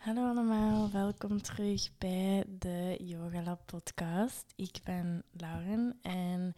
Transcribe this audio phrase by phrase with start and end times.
[0.00, 4.44] Hallo allemaal, welkom terug bij de Yoga Lab podcast.
[4.56, 6.54] Ik ben Lauren en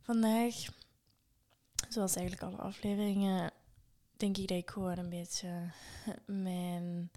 [0.00, 0.54] vandaag,
[1.88, 3.50] zoals eigenlijk alle afleveringen,
[4.16, 5.70] denk ik dat ik gewoon een beetje
[6.26, 7.10] mijn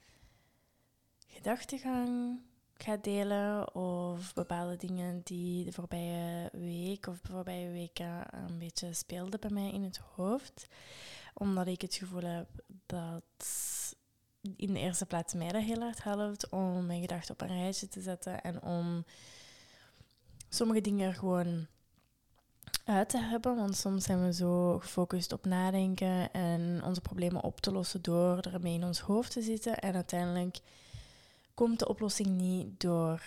[1.28, 2.39] gedachtegang
[2.73, 8.94] ga delen of bepaalde dingen die de voorbije week of de voorbije weken een beetje
[8.94, 10.67] speelden bij mij in het hoofd.
[11.33, 12.47] Omdat ik het gevoel heb
[12.85, 13.94] dat
[14.57, 17.88] in de eerste plaats mij dat heel hard helpt om mijn gedachten op een rijtje
[17.88, 19.05] te zetten en om
[20.49, 21.67] sommige dingen gewoon
[22.86, 23.55] uit te hebben.
[23.55, 28.39] Want soms zijn we zo gefocust op nadenken en onze problemen op te lossen door
[28.39, 29.80] ermee in ons hoofd te zitten.
[29.80, 30.59] En uiteindelijk
[31.53, 33.22] komt de oplossing niet door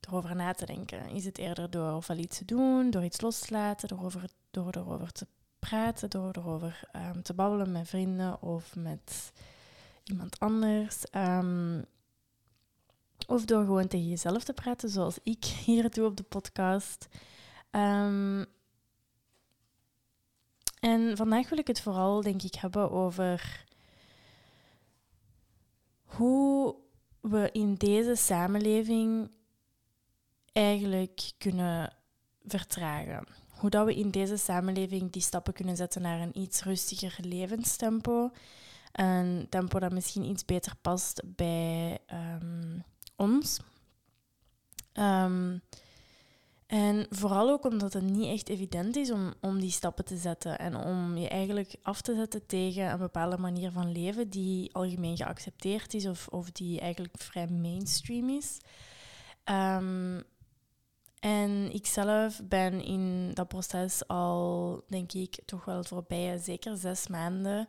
[0.00, 1.08] erover na te denken.
[1.08, 4.30] Is het eerder door ofwel iets te doen, door iets los te laten, door, over,
[4.50, 5.26] door erover te
[5.58, 9.32] praten, door erover um, te babbelen met vrienden of met
[10.04, 11.04] iemand anders.
[11.04, 11.82] Ehm,
[13.26, 17.08] of door gewoon tegen jezelf te praten, zoals ik hier doe op de podcast.
[17.70, 18.46] Um,
[20.80, 23.64] en vandaag wil ik het vooral, denk ik, hebben over
[26.04, 26.74] hoe
[27.20, 29.30] we in deze samenleving
[30.52, 31.92] eigenlijk kunnen
[32.44, 33.26] vertragen.
[33.48, 38.30] Hoe dat we in deze samenleving die stappen kunnen zetten naar een iets rustiger levenstempo.
[38.92, 41.98] Een tempo dat misschien iets beter past bij
[42.40, 42.84] um,
[43.16, 43.60] ons.
[44.94, 45.62] Um,
[46.72, 50.58] en vooral ook omdat het niet echt evident is om, om die stappen te zetten
[50.58, 55.16] en om je eigenlijk af te zetten tegen een bepaalde manier van leven die algemeen
[55.16, 58.58] geaccepteerd is of, of die eigenlijk vrij mainstream is.
[59.44, 60.22] Um,
[61.20, 67.08] en ik zelf ben in dat proces al, denk ik, toch wel voorbij zeker zes
[67.08, 67.68] maanden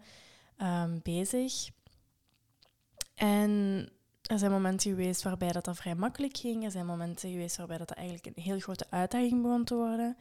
[0.61, 1.69] um, bezig.
[3.15, 3.89] En
[4.21, 6.63] er zijn momenten geweest waarbij dat, dat vrij makkelijk ging.
[6.63, 10.17] Er zijn momenten geweest waarbij dat, dat eigenlijk een heel grote uitdaging begon te worden.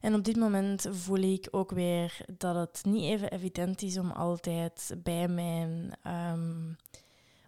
[0.00, 4.10] En op dit moment voel ik ook weer dat het niet even evident is om
[4.10, 6.76] altijd bij mijn um,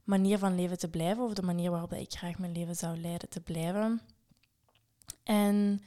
[0.05, 3.29] manier van leven te blijven, of de manier waarop ik graag mijn leven zou leiden
[3.29, 4.01] te blijven.
[5.23, 5.83] En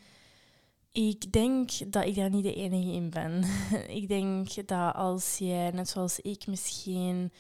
[1.07, 3.43] ik denk dat ik daar niet de enige in ben.
[3.99, 7.31] ik denk dat als jij, net zoals ik, misschien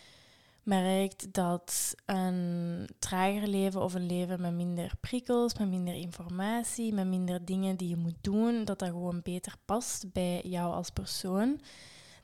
[0.63, 7.07] merkt dat een trager leven of een leven met minder prikkels, met minder informatie, met
[7.07, 11.61] minder dingen die je moet doen, dat dat gewoon beter past bij jou als persoon,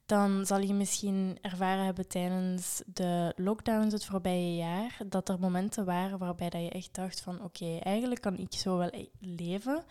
[0.05, 5.85] dan zal je misschien ervaren hebben tijdens de lockdowns het voorbije jaar dat er momenten
[5.85, 9.83] waren waarbij dat je echt dacht van oké, eigenlijk kan ik zo wel e- leven.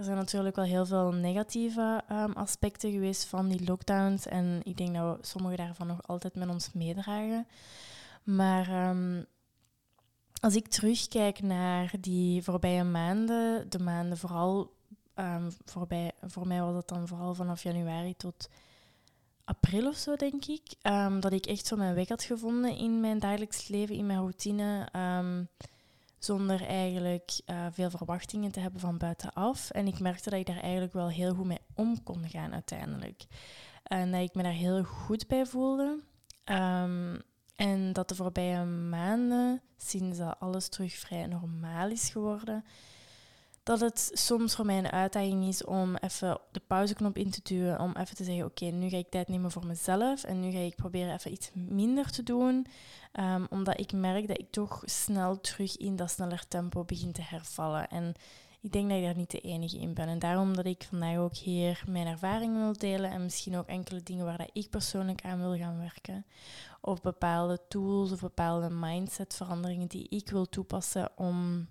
[0.00, 4.76] Er zijn natuurlijk wel heel veel negatieve um, aspecten geweest van die lockdowns en ik
[4.76, 7.46] denk dat we sommige daarvan nog altijd met ons meedragen.
[8.22, 9.26] Maar um,
[10.40, 14.72] als ik terugkijk naar die voorbije maanden, de maanden vooral,
[15.14, 18.48] um, voorbij, voor mij was dat dan vooral vanaf januari tot
[19.44, 20.74] april of zo, denk ik,
[21.20, 24.88] dat ik echt zo mijn weg had gevonden in mijn dagelijks leven, in mijn routine,
[26.24, 29.70] zonder eigenlijk uh, veel verwachtingen te hebben van buitenaf.
[29.70, 33.26] En ik merkte dat ik daar eigenlijk wel heel goed mee om kon gaan uiteindelijk.
[33.82, 35.98] En dat ik me daar heel goed bij voelde.
[36.44, 37.22] Um,
[37.56, 42.64] en dat de voorbije maanden, sinds dat alles terug vrij normaal is geworden,
[43.70, 47.80] dat het soms voor mij een uitdaging is om even de pauzeknop in te duwen,
[47.80, 50.58] om even te zeggen, oké, nu ga ik tijd nemen voor mezelf en nu ga
[50.58, 52.66] ik proberen even iets minder te doen,
[53.20, 57.22] um, omdat ik merk dat ik toch snel terug in dat sneller tempo begin te
[57.22, 57.88] hervallen.
[57.88, 58.14] En
[58.60, 60.08] ik denk dat ik daar niet de enige in ben.
[60.08, 64.02] En daarom dat ik vandaag ook hier mijn ervaringen wil delen en misschien ook enkele
[64.02, 66.26] dingen waar dat ik persoonlijk aan wil gaan werken.
[66.80, 71.68] Of bepaalde tools of bepaalde mindsetveranderingen die ik wil toepassen om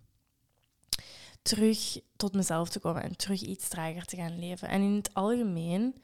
[1.49, 4.67] terug tot mezelf te komen en terug iets trager te gaan leven.
[4.67, 5.95] En in het algemeen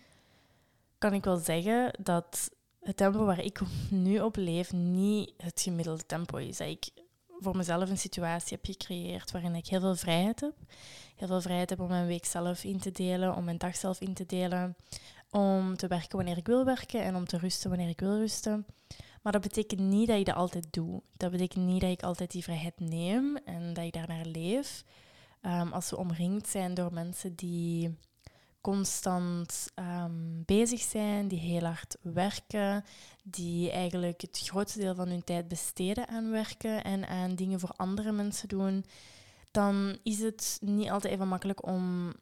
[0.98, 6.06] kan ik wel zeggen dat het tempo waar ik nu op leef niet het gemiddelde
[6.06, 6.58] tempo is.
[6.58, 6.90] Dat ik
[7.40, 10.56] voor mezelf een situatie heb gecreëerd waarin ik heel veel vrijheid heb.
[11.16, 14.02] Heel veel vrijheid heb om mijn week zelf in te delen, om mijn dag zelf
[14.02, 14.76] in te delen,
[15.30, 18.66] om te werken wanneer ik wil werken en om te rusten wanneer ik wil rusten.
[19.22, 21.02] Maar dat betekent niet dat ik dat altijd doe.
[21.18, 24.84] Dat betekent niet dat ik altijd die vrijheid neem en dat ik daarnaar leef.
[25.46, 27.98] Um, als we omringd zijn door mensen die
[28.62, 32.84] constant um, bezig zijn, die heel hard werken,
[33.24, 37.74] die eigenlijk het grootste deel van hun tijd besteden aan werken en aan dingen voor
[37.76, 38.86] andere mensen doen,
[39.52, 42.14] dan is het niet altijd even makkelijk om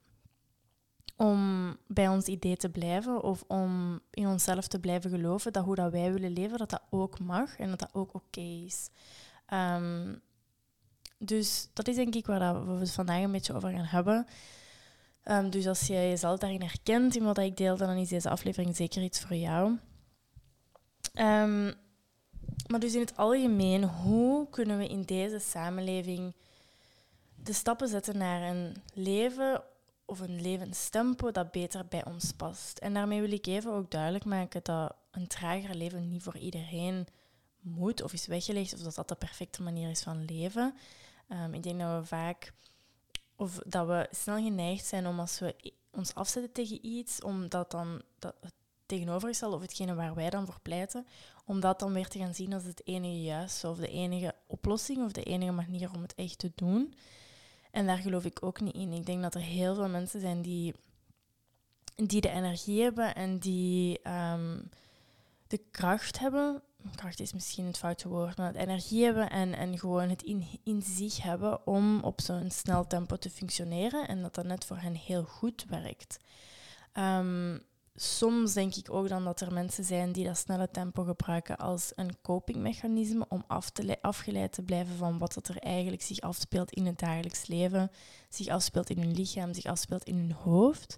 [1.16, 5.75] om bij ons idee te blijven of om in onszelf te blijven geloven dat hoe
[5.75, 8.90] dat wij willen leven, dat dat ook mag en dat dat ook oké is.
[9.46, 10.14] Ehm,
[11.25, 14.28] dus dat is denk ik waar we het vandaag een beetje over gaan hebben.
[15.24, 18.75] Ehm, dus als jij jezelf daarin herkent in wat ik deel, dan is deze aflevering
[18.75, 19.78] zeker iets voor jou.
[21.14, 21.74] Um,
[22.68, 26.36] maar dus in het algemeen, hoe kunnen we in deze samenleving
[27.36, 29.64] de stappen zetten naar een leven
[30.06, 32.78] of een levenstempo dat beter bij ons past?
[32.78, 37.08] En daarmee wil ik even ook duidelijk maken dat een trager leven niet voor iedereen
[37.60, 40.75] moet of is weggelegd, of dat dat de perfecte manier is van leven.
[41.33, 42.53] Um, ik denk dat we vaak,
[43.35, 47.71] of dat we snel geneigd zijn om als we ons afzetten tegen iets, om dat
[47.71, 48.53] dan dat het
[48.85, 51.07] tegenovergestelde of hetgene waar wij dan voor pleiten,
[51.45, 55.03] om dat dan weer te gaan zien als het enige juiste of de enige oplossing
[55.03, 56.94] of de enige manier om het echt te doen.
[57.71, 58.91] En daar geloof ik ook niet in.
[58.91, 60.75] Ik denk dat er heel veel mensen zijn die,
[61.95, 64.59] die de energie hebben en die ehm,
[65.47, 66.62] de kracht hebben.
[66.95, 70.24] Kracht is misschien het foute woord, maar de energie hebben en, en gewoon het
[70.63, 74.77] in, zich hebben om op zo'n snel tempo te functioneren en dat dat net voor
[74.77, 76.19] hen heel goed werkt.
[76.94, 77.62] Um,
[77.95, 81.91] soms denk ik ook dan dat er mensen zijn die dat snelle tempo gebruiken als
[81.95, 86.86] een copingmechanisme om af te afgeleid te blijven van wat er eigenlijk zich afspeelt in
[86.86, 87.91] het dagelijks leven,
[88.29, 90.95] zich afspeelt in hun lichaam, zich afspeelt in hun hoofd.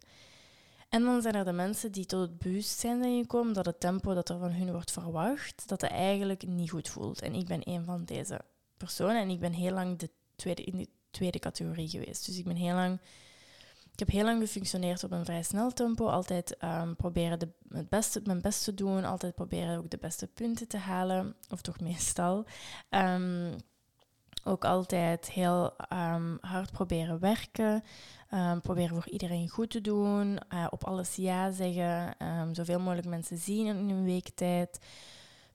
[0.89, 4.13] En dan zijn er de mensen die tot het bewustzijn zijn gekomen dat het tempo
[4.13, 7.21] dat er van hun wordt verwacht, dat het eigenlijk niet goed voelt.
[7.21, 8.41] En ik ben een van deze
[8.77, 12.25] personen en ik ben heel lang de tweede, in de tweede categorie geweest.
[12.25, 12.99] Dus ik ben heel lang
[13.95, 16.07] ik heb heel lang gefunctioneerd op een vrij snel tempo.
[16.07, 19.05] Altijd um, proberen de, het beste, mijn best te doen.
[19.05, 21.35] Altijd proberen ook de beste punten te halen.
[21.49, 22.45] Of toch meestal.
[22.89, 23.55] Um,
[24.47, 27.83] ook altijd heel um, hard proberen werken.
[28.61, 30.39] proberen voor iedereen goed te doen.
[30.53, 32.15] Uh, op alles ja zeggen.
[32.51, 34.79] zoveel mogelijk mensen zien in een week tijd.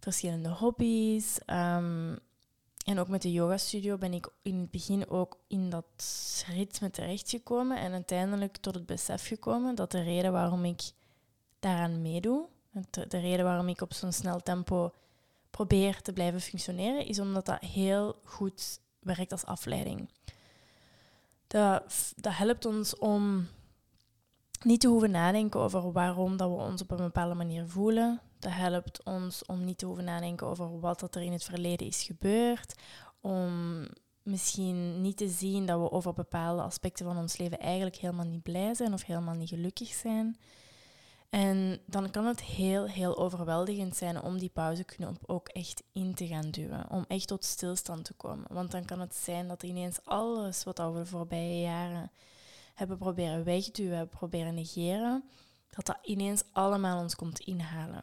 [0.01, 1.39] Verschillende hobby's.
[2.85, 5.85] En ook met de yogastudio ben ik in het begin ook in dat
[6.49, 10.81] ritme terechtgekomen en uiteindelijk tot het besef gekomen dat de reden waarom ik
[11.59, 12.47] daaraan meedoe,
[12.91, 14.93] de reden waarom ik op zo'n snel tempo
[15.50, 20.11] probeer te blijven functioneren, is omdat dat heel goed werkt als afleiding.
[21.47, 23.49] Dat, dat helpt ons om
[24.64, 28.20] niet te hoeven nadenken over waarom dat we ons op een bepaalde manier voelen.
[28.38, 32.02] Dat helpt ons om niet te hoeven nadenken over wat er in het verleden is
[32.02, 32.75] gebeurd.
[33.20, 33.87] Om
[34.23, 38.43] misschien niet te zien dat we over bepaalde aspecten van ons leven eigenlijk helemaal niet
[38.43, 40.37] blij zijn of helemaal niet gelukkig zijn.
[41.31, 46.27] En dan kan het heel, heel overweldigend zijn om die pauzeknop ook echt in te
[46.27, 46.91] gaan duwen.
[46.91, 48.47] Om echt tot stilstand te komen.
[48.49, 52.11] Want dan kan het zijn dat ineens alles wat we de voorbije jaren
[52.75, 55.25] hebben proberen wegduwen, hebben proberen negeren,
[55.71, 58.03] dat dat ineens allemaal ons komt inhalen.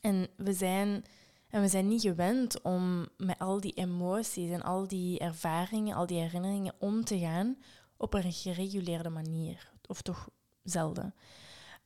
[0.00, 1.04] En we zijn,
[1.48, 6.06] en we zijn niet gewend om met al die emoties en al die ervaringen, al
[6.06, 7.58] die herinneringen om te gaan
[7.96, 9.72] op een gereguleerde manier.
[9.86, 10.28] Of toch
[10.62, 11.14] zelden.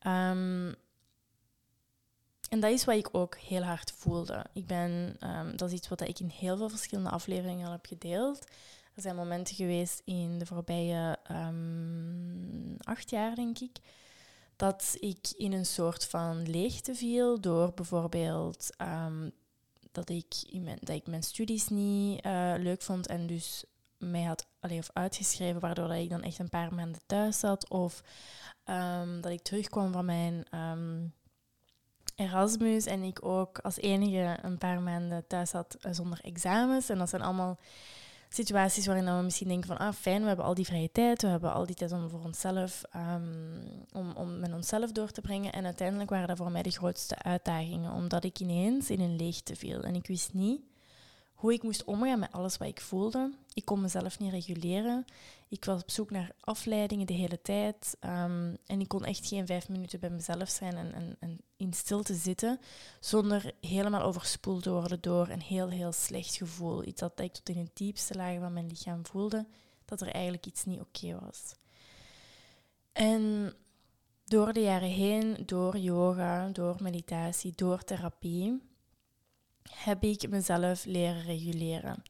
[0.06, 0.74] Um,
[2.48, 4.44] en dat is wat ik ook heel hard voelde.
[4.52, 7.86] Ik ben, um, dat is iets wat ik in heel veel verschillende afleveringen al heb
[7.86, 8.46] gedeeld.
[8.94, 13.76] Er zijn momenten geweest in de voorbije um, acht jaar, denk ik,
[14.56, 18.70] dat ik in een soort van leegte viel door bijvoorbeeld
[19.92, 23.64] dat, ik mijn, dat ik mijn studies niet uh, leuk vond en dus
[23.98, 27.68] mij had alleen of uitgeschreven, waardoor dat ik dan echt een paar maanden thuis zat.
[27.68, 28.02] Of
[28.64, 31.14] um, dat ik terugkwam van mijn um,
[32.14, 36.88] Erasmus en ik ook als enige een paar maanden thuis zat uh, zonder examens.
[36.88, 37.58] En dat zijn allemaal
[38.28, 41.28] situaties waarin we misschien denken van, ah fijn, we hebben al die vrije tijd, we
[41.28, 45.52] hebben al die tijd om voor onszelf, um, om, om met onszelf door te brengen.
[45.52, 49.56] En uiteindelijk waren dat voor mij de grootste uitdagingen, omdat ik ineens in een leegte
[49.56, 49.82] viel.
[49.82, 50.60] En ik wist niet
[51.38, 53.32] hoe ik moest omgaan met alles wat ik voelde.
[53.54, 55.04] Ik kon mezelf niet reguleren.
[55.48, 57.96] Ik was op zoek naar afleidingen de hele tijd.
[58.00, 61.72] Um, en ik kon echt geen vijf minuten bij mezelf zijn en, en, en, in
[61.72, 62.60] stilte zitten,
[63.00, 66.84] zonder helemaal overspoeld te worden door een heel, heel slecht gevoel.
[66.84, 69.46] Iets dat ik tot in het diepste lagen van mijn lichaam voelde,
[69.84, 71.54] dat er eigenlijk iets niet oké was.
[72.92, 73.52] En
[74.24, 78.67] door de jaren heen, door yoga, door meditatie, door therapie,
[79.74, 82.02] heb ik mezelf leren reguleren.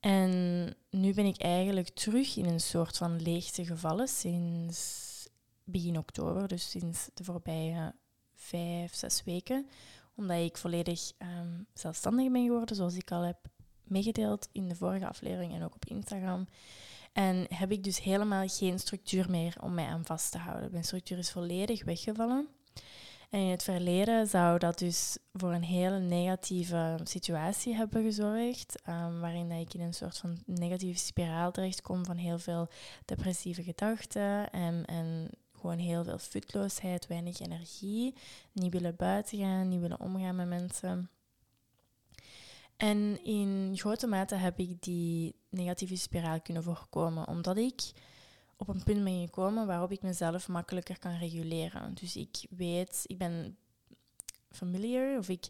[0.00, 5.06] En nu ben ik eigenlijk terug in een soort van leegte gevallen sinds
[5.64, 7.94] begin oktober, dus sinds de voorbije
[8.34, 9.66] vijf, zes weken.
[10.14, 13.38] Omdat ik volledig um, zelfstandig ben geworden, zoals ik al heb
[13.84, 16.48] meegedeeld in de vorige aflevering en ook op Instagram.
[17.12, 20.70] En heb ik dus helemaal geen structuur meer om mij aan vast te houden.
[20.72, 22.48] Mijn structuur is volledig weggevallen.
[23.28, 29.20] En in het verleden zou dat dus voor een hele negatieve situatie hebben gezorgd, um,
[29.20, 32.68] waarin ik in een soort van negatieve spiraal terechtkom van heel veel
[33.04, 38.14] depressieve gedachten en, en gewoon heel veel futloosheid, weinig energie,
[38.52, 41.10] niet willen buiten gaan, niet willen omgaan met mensen.
[42.76, 47.80] En in grote mate heb ik die negatieve spiraal kunnen voorkomen, omdat ik
[48.58, 51.94] op een punt ben gekomen waarop ik mezelf makkelijker kan reguleren.
[51.94, 53.56] Dus ik weet, ik ben
[54.50, 55.46] familiar of ik,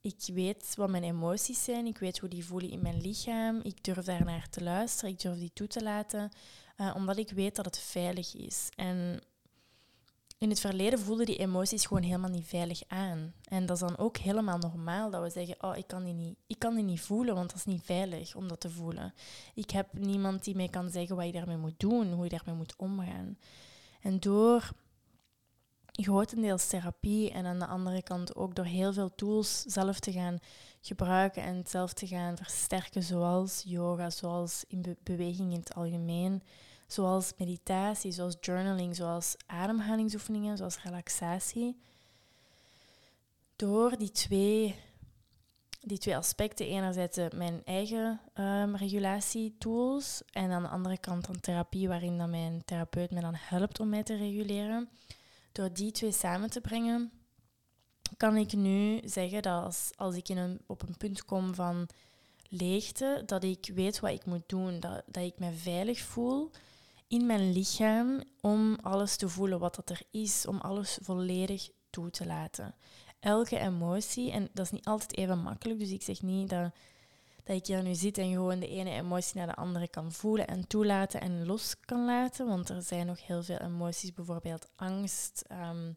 [0.00, 3.84] ik weet wat mijn emoties zijn, ik weet hoe die voelen in mijn lichaam, ik
[3.84, 6.30] durf daar naar te luisteren, ik durf die toe te laten,
[6.76, 8.68] uh, omdat ik weet dat het veilig is.
[8.76, 9.22] En
[10.40, 13.32] in het verleden voelden die emoties gewoon helemaal niet veilig aan.
[13.44, 16.36] En dat is dan ook helemaal normaal dat we zeggen, oh, ik kan die niet,
[16.46, 19.14] ik kan die niet voelen, want dat is niet veilig om dat te voelen.
[19.54, 22.54] Ik heb niemand die mij kan zeggen wat je daarmee moet doen, hoe je daarmee
[22.54, 23.38] moet omgaan.
[24.00, 24.70] En door
[25.92, 30.38] grotendeels therapie en aan de andere kant ook door heel veel tools zelf te gaan
[30.80, 36.42] gebruiken en zelf te gaan versterken, zoals yoga, zoals in beweging in het algemeen,
[36.92, 41.76] zoals meditatie, zoals journaling, zoals ademhalingsoefeningen, zoals relaxatie.
[43.56, 44.74] Door die twee,
[45.80, 51.88] die twee aspecten, enerzijds mijn eigen um, regulatietools en aan de andere kant dan therapie,
[51.88, 54.88] waarin dan mijn therapeut me dan helpt om mij te reguleren.
[55.52, 57.12] Door die twee samen te brengen,
[58.16, 61.88] kan ik nu zeggen dat als, als ik in een, op een punt kom van
[62.48, 66.50] leegte, dat ik weet wat ik moet doen, dat, dat ik me veilig voel
[67.10, 72.10] in mijn lichaam om alles te voelen wat dat er is, om alles volledig toe
[72.10, 72.74] te laten.
[73.20, 76.74] Elke emotie, en dat is niet altijd even makkelijk, dus ik zeg niet dat,
[77.44, 80.46] dat ik hier nu zit en gewoon de ene emotie naar de andere kan voelen
[80.46, 85.44] en toelaten en los kan laten, want er zijn nog heel veel emoties, bijvoorbeeld angst.
[85.52, 85.96] Um,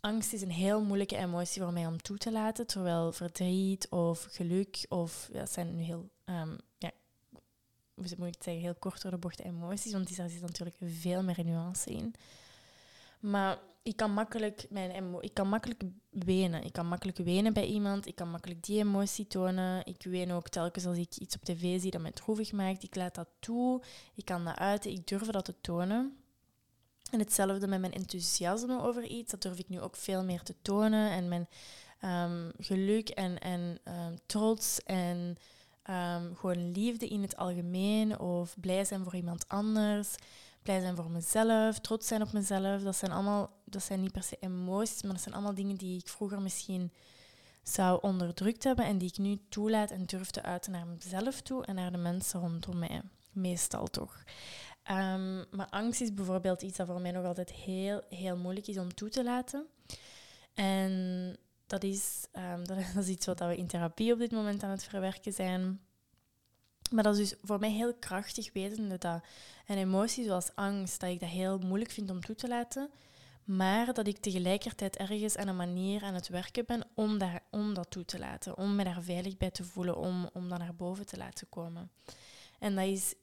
[0.00, 4.26] angst is een heel moeilijke emotie voor mij om toe te laten, terwijl verdriet of
[4.30, 6.90] geluk of dat zijn nu heel um, ja,
[7.98, 11.22] moet ik het zeggen, heel kort door de bocht emoties, want daar zit natuurlijk veel
[11.22, 12.14] meer nuance in.
[13.20, 16.62] Maar ik kan makkelijk, mijn ik kan makkelijk wenen.
[16.62, 18.06] Ik kan makkelijk wenen bij iemand.
[18.06, 19.86] Ik kan makkelijk die emotie tonen.
[19.86, 22.82] Ik ween ook telkens als ik iets op tv zie dat mij droevig maakt.
[22.82, 23.82] Ik laat dat toe.
[24.14, 24.90] Ik kan dat uiten.
[24.90, 26.16] Ik durf dat te tonen.
[27.10, 29.30] En hetzelfde met mijn enthousiasme over iets.
[29.30, 31.10] Dat durf ik nu ook veel meer te tonen.
[31.10, 31.48] En mijn
[32.04, 35.36] um, geluk en, en um, trots en
[35.90, 40.14] Um, gewoon liefde in het algemeen of blij zijn voor iemand anders,
[40.62, 42.82] blij zijn voor mezelf, trots zijn op mezelf.
[42.82, 45.98] Dat zijn allemaal, dat zijn niet per se emoties, maar dat zijn allemaal dingen die
[45.98, 46.92] ik vroeger misschien
[47.62, 51.64] zou onderdrukt hebben en die ik nu toelaat en durf te uiten naar mezelf toe
[51.64, 53.02] en naar de mensen rondom mij.
[53.32, 54.22] Meestal toch.
[54.90, 58.78] Um, maar angst is bijvoorbeeld iets dat voor mij nog altijd heel, heel moeilijk is
[58.78, 59.66] om toe te laten.
[60.54, 61.36] En
[61.68, 64.84] dat is, um, dat, is iets wat we in therapie op dit moment aan het
[64.84, 65.80] verwerken zijn.
[66.90, 69.22] Maar dat is dus voor mij heel krachtig wetende dat
[69.66, 72.90] een emotie zoals angst, dat ik dat heel moeilijk vind om toe te laten.
[73.44, 77.74] Maar dat ik tegelijkertijd ergens aan een manier aan het werken ben om, daar, om
[77.74, 78.56] dat toe te laten.
[78.56, 81.90] Om me daar veilig bij te voelen, om, om dat naar boven te laten komen.
[82.58, 83.14] En dat, is,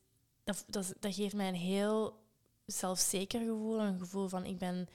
[0.43, 0.65] dat,
[0.99, 2.23] dat geeft mij een heel
[2.65, 3.79] zelfzeker gevoel.
[3.79, 4.87] Een gevoel van ik ben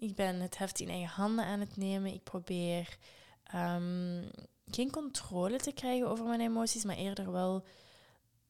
[0.00, 2.12] ik ben het heft in eigen handen aan het nemen.
[2.12, 2.96] Ik probeer
[3.54, 4.30] um,
[4.66, 7.64] geen controle te krijgen over mijn emoties, maar eerder wel,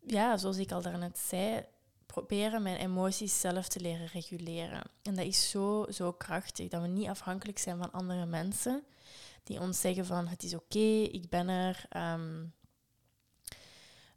[0.07, 1.65] ja, zoals ik al daarnet zei,
[2.07, 4.83] proberen mijn emoties zelf te leren reguleren.
[5.03, 8.85] En dat is zo, zo krachtig, dat we niet afhankelijk zijn van andere mensen
[9.45, 11.85] die ons zeggen van het is oké, ik ben er.
[11.97, 12.53] Um,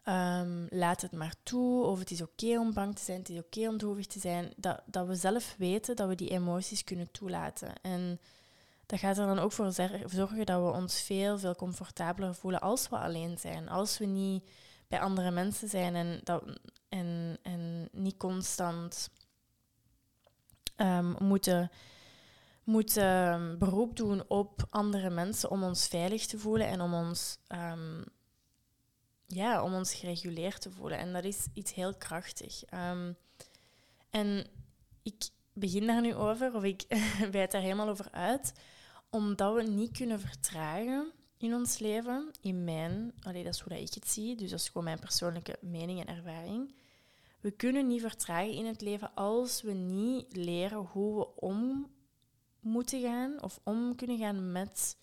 [0.09, 3.37] Um, laat het maar toe, of het is oké om bang te zijn, het is
[3.37, 4.53] oké om droevig te zijn.
[4.55, 7.73] Dat, dat we zelf weten dat we die emoties kunnen toelaten.
[7.81, 8.19] En
[8.85, 9.71] dat gaat er dan ook voor
[10.05, 13.69] zorgen dat we ons veel, veel comfortabeler voelen als we alleen zijn.
[13.69, 14.49] Als we niet
[14.87, 16.43] bij andere mensen zijn en, dat,
[16.89, 19.09] en, en niet constant
[20.77, 21.71] um, moeten,
[22.63, 27.37] moeten beroep doen op andere mensen om ons veilig te voelen en om ons
[29.33, 30.97] ja, om ons gereguleerd te voelen.
[30.97, 32.63] En dat is iets heel krachtig.
[32.73, 33.17] Um,
[34.09, 34.45] en
[35.03, 36.85] ik begin daar nu over, of ik
[37.31, 38.53] wijd daar helemaal over uit,
[39.09, 42.31] omdat we niet kunnen vertragen in ons leven.
[42.41, 44.99] In mijn, allee, dat is hoe dat ik het zie, dus dat is gewoon mijn
[44.99, 46.75] persoonlijke mening en ervaring.
[47.39, 51.91] We kunnen niet vertragen in het leven als we niet leren hoe we om
[52.59, 54.97] moeten gaan of om kunnen gaan met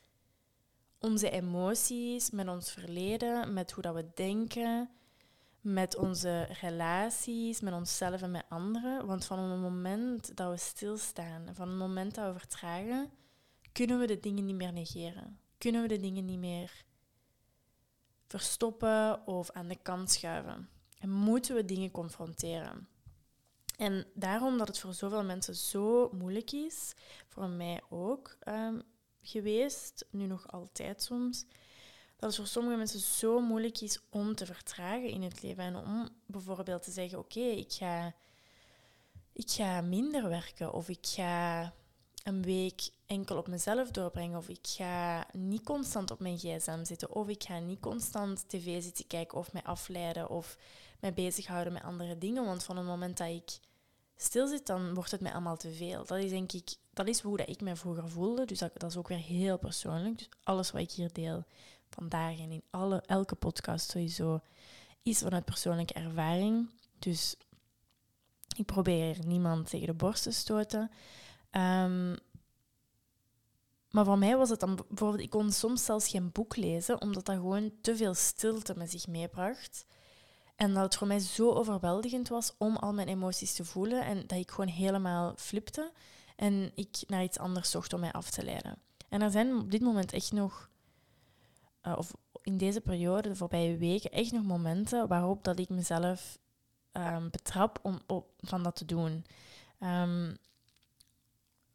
[1.00, 4.90] onze emoties, met ons verleden, met hoe dat we denken,
[5.60, 9.06] met onze relaties, met onszelf en met anderen.
[9.06, 13.10] Want van het moment dat we stilstaan, van het moment dat we vertragen,
[13.72, 15.38] kunnen we de dingen niet meer negeren.
[15.58, 16.84] Kunnen we de dingen niet meer
[18.26, 20.68] verstoppen of aan de kant schuiven.
[20.98, 22.88] En moeten we dingen confronteren.
[23.76, 26.94] En daarom dat het voor zoveel mensen zo moeilijk is,
[27.28, 28.82] voor mij ook um,
[29.22, 31.44] geweest, nu nog altijd soms,
[32.16, 35.64] dat het voor sommige mensen zo moeilijk is om te vertragen in het leven.
[35.64, 38.14] En om bijvoorbeeld te zeggen, oké, ik, ga,
[39.32, 41.72] ik ga minder werken of ik ga
[42.22, 47.14] een week enkel op mezelf doorbrengen of ik ga niet constant op mijn gsm zitten
[47.14, 50.56] of ik ga niet constant tv zitten kijken of mij afleiden of
[51.00, 52.44] mij bezighouden met andere dingen.
[52.44, 53.58] Want van het moment dat ik
[54.16, 56.04] stil zit, dan wordt het mij allemaal te veel.
[56.04, 56.70] Dat is denk ik,
[57.04, 58.44] dat is hoe dat ik me vroeger voelde.
[58.44, 60.18] Dus dat, is ook weer heel persoonlijk.
[60.18, 61.44] Dus alles wat ik hier deel
[61.88, 64.40] vandaag en in alle, elke podcast sowieso,
[65.02, 66.70] is vanuit persoonlijke ervaring.
[66.98, 67.36] Dus
[68.56, 70.90] ik probeer niemand tegen de borst te stoten.
[71.50, 72.16] Um,
[73.90, 77.26] maar voor mij was het dan bijvoorbeeld, ik kon soms zelfs geen boek lezen, omdat
[77.26, 79.86] dat gewoon te veel stilte met zich meebracht.
[80.56, 84.26] En dat het voor mij zo overweldigend was om al mijn emoties te voelen en
[84.26, 85.92] dat ik gewoon helemaal flipte
[86.40, 88.78] en ik naar iets anders zocht om mij af te leiden.
[89.08, 90.68] En er zijn op dit moment echt nog,
[91.82, 96.38] uh, of in deze periode, de voorbije weken, echt nog momenten waarop dat ik mezelf
[96.92, 99.24] um, betrap om op, van dat te doen.
[99.80, 100.36] Um,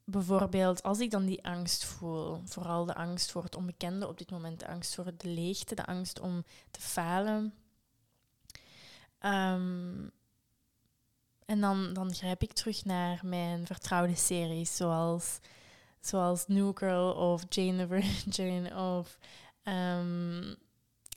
[0.03, 4.31] bijvoorbeeld, als ik dan die angst voel, vooral de angst voor het onbekende op dit
[4.31, 7.53] moment, de angst voor de leegte, de angst om te falen.
[9.22, 10.12] Um,
[11.45, 15.39] en dan, dan grijp ik terug naar mijn vertrouwde series, zoals,
[15.99, 19.17] zoals New Girl of Jane the Virgin of
[19.63, 20.55] um,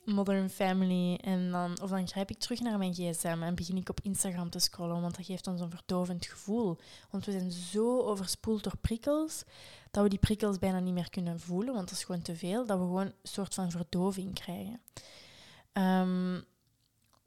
[0.03, 1.15] Modern Family.
[1.15, 4.49] En dan, of dan grijp ik terug naar mijn gsm en begin ik op Instagram
[4.49, 6.77] te scrollen, want dat geeft ons een verdovend gevoel.
[7.09, 9.43] Want we zijn zo overspoeld door prikkels,
[9.91, 12.65] dat we die prikkels bijna niet meer kunnen voelen, want dat is gewoon te veel,
[12.65, 14.81] dat we gewoon een soort van verdoving krijgen.
[15.73, 16.43] Um,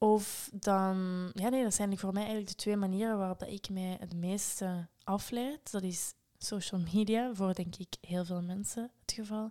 [0.03, 3.69] of dan, ja nee, dat zijn voor mij eigenlijk de twee manieren waarop dat ik
[3.69, 5.71] mij het meeste afleid.
[5.71, 9.51] Dat is social media, voor denk ik heel veel mensen het geval.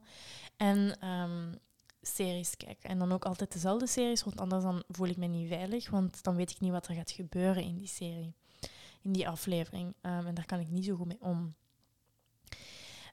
[0.57, 1.55] En um,
[2.01, 2.89] series kijken.
[2.89, 6.23] En dan ook altijd dezelfde series, want anders dan voel ik me niet veilig, want
[6.23, 8.35] dan weet ik niet wat er gaat gebeuren in die serie,
[9.01, 9.87] in die aflevering.
[10.01, 11.55] Um, en daar kan ik niet zo goed mee om.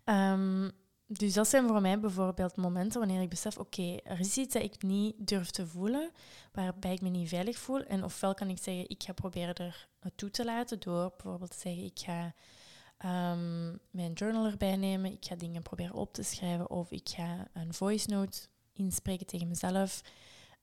[0.04, 0.70] Um,
[1.10, 4.62] dus dat zijn voor mij bijvoorbeeld momenten wanneer ik besef, oké, er is iets dat
[4.62, 6.10] ik niet durf te voelen,
[6.52, 7.84] waarbij ik me niet veilig voel.
[7.84, 11.58] En ofwel kan ik zeggen, ik ga proberen er naartoe te laten door bijvoorbeeld te
[11.58, 12.34] zeggen, ik ga
[13.32, 17.48] um, mijn journal erbij nemen, ik ga dingen proberen op te schrijven of ik ga
[17.52, 18.38] een voice note
[18.72, 20.00] inspreken tegen mezelf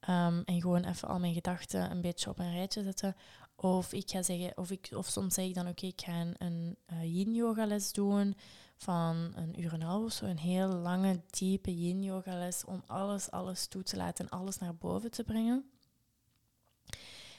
[0.10, 3.16] um, en gewoon even al mijn gedachten een beetje op een rijtje zetten.
[3.56, 6.78] Of ik ga zeggen, of, ik, of soms zeg ik dan, oké, ik ga een,
[7.02, 8.36] yin-yoga les doen
[8.76, 10.26] van een uur en een half of zo.
[10.26, 14.76] Een heel lange, diepe yin-yoga les om alles, alles toe te laten en alles naar
[14.76, 15.70] boven te brengen.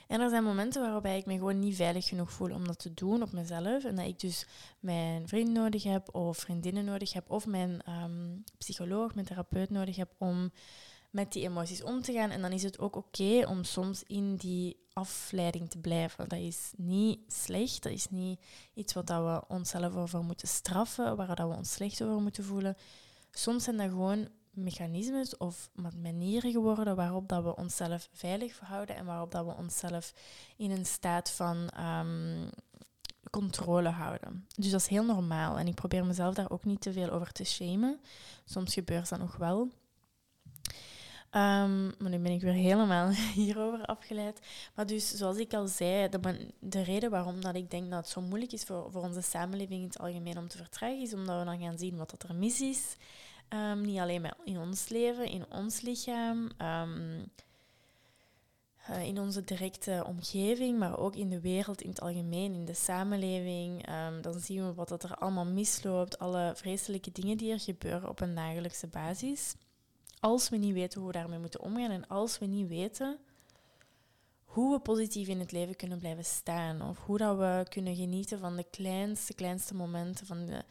[0.07, 2.95] En er zijn momenten waarbij ik me gewoon niet veilig genoeg voel om dat te
[2.95, 3.85] doen op mezelf.
[3.85, 4.47] En dat ik dus
[4.81, 9.97] mijn vriend nodig heb of vriendinnen nodig heb of mijn um, psycholoog, mijn therapeut nodig
[9.97, 10.53] heb om
[11.17, 12.31] met die emoties om te gaan.
[12.31, 16.29] En dan is het ook oké om soms in die afleiding te blijven.
[16.29, 18.41] Dat is niet slecht, dat is niet
[18.75, 22.77] iets wat we onszelf over moeten straffen, waar dat we ons slecht over moeten voelen.
[23.31, 25.71] Soms zijn dat gewoon mechanismes of
[26.03, 30.15] manieren geworden waarop dat we onszelf veilig verhouden en waarop dat we onszelf
[30.57, 32.51] in een staat van um,
[33.31, 34.47] controle houden.
[34.57, 37.33] Dus dat is heel normaal en ik probeer mezelf daar ook niet te veel over
[37.33, 38.01] te shamen.
[38.45, 39.71] Soms gebeurt dat nog wel.
[41.31, 44.41] Um, maar nu ben ik weer helemaal hierover afgeleid.
[44.75, 48.09] Maar dus, zoals ik al zei, de, de, reden waarom dat ik denk dat het
[48.09, 51.39] zo moeilijk is voor, voor onze samenleving in het algemeen om te vertragen, is omdat
[51.39, 52.97] we dan gaan zien wat er mis is.
[53.49, 57.31] Um, niet alleen in ons leven, in ons lichaam, um,
[58.91, 62.75] uh, in onze directe omgeving, maar ook in de wereld in het algemeen, in de
[62.75, 63.87] samenleving.
[64.21, 68.35] dan zien we wat er allemaal misloopt, alle vreselijke dingen die er gebeuren op een
[68.35, 69.55] dagelijkse basis
[70.21, 73.19] als we niet weten hoe we daarmee moeten omgaan en als we niet weten
[74.57, 78.39] hoe we positief in het leven kunnen blijven staan of hoe dat we kunnen genieten
[78.39, 80.65] van de kleinste, kleinste momenten, van de,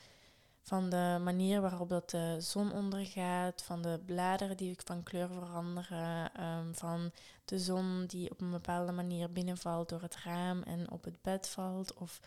[0.62, 6.34] van de manier waarop dat de zon ondergaat, van de bladeren die van kleur veranderen,
[6.34, 7.12] ehm, van
[7.45, 11.47] de zon die op een bepaalde manier binnenvalt door het raam en op het bed
[11.47, 12.19] valt, of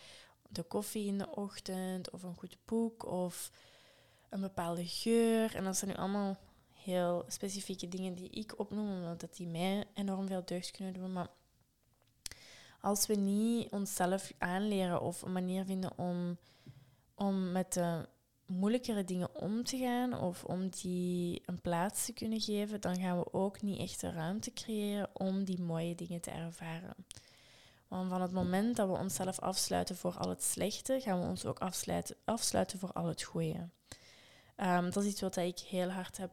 [0.49, 3.51] de koffie in de ochtend, of een goed boek, of
[4.29, 5.55] een bepaalde geur.
[5.55, 6.37] En dat zijn nu allemaal
[6.89, 11.13] heel specifieke dingen die ik opnoem, omdat die mij enorm veel deugd kunnen doen.
[11.13, 11.29] Maar
[12.81, 16.39] als we niet onszelf aanleren of een manier vinden om,
[17.15, 18.09] om met de
[18.47, 23.19] moeilijkere dingen om te gaan of om die een plaats te kunnen geven, dan gaan
[23.19, 26.95] we ook niet echt de ruimte creëren om die mooie dingen te ervaren.
[27.89, 31.45] Want van het moment dat we onszelf afsluiten voor al het slechte, gaan we ons
[31.47, 33.69] ook afsluiten, afsluiten voor al het goede.
[34.57, 36.31] Um, dat is iets wat ik heel hard heb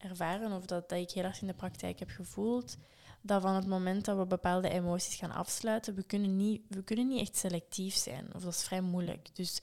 [0.00, 2.76] ervaren of dat, dat ik heel hard in de praktijk heb gevoeld.
[3.22, 7.08] Dat van het moment dat we bepaalde emoties gaan afsluiten, we kunnen niet, we kunnen
[7.08, 8.34] niet echt selectief zijn.
[8.34, 9.36] Of dat is vrij moeilijk.
[9.36, 9.60] Dus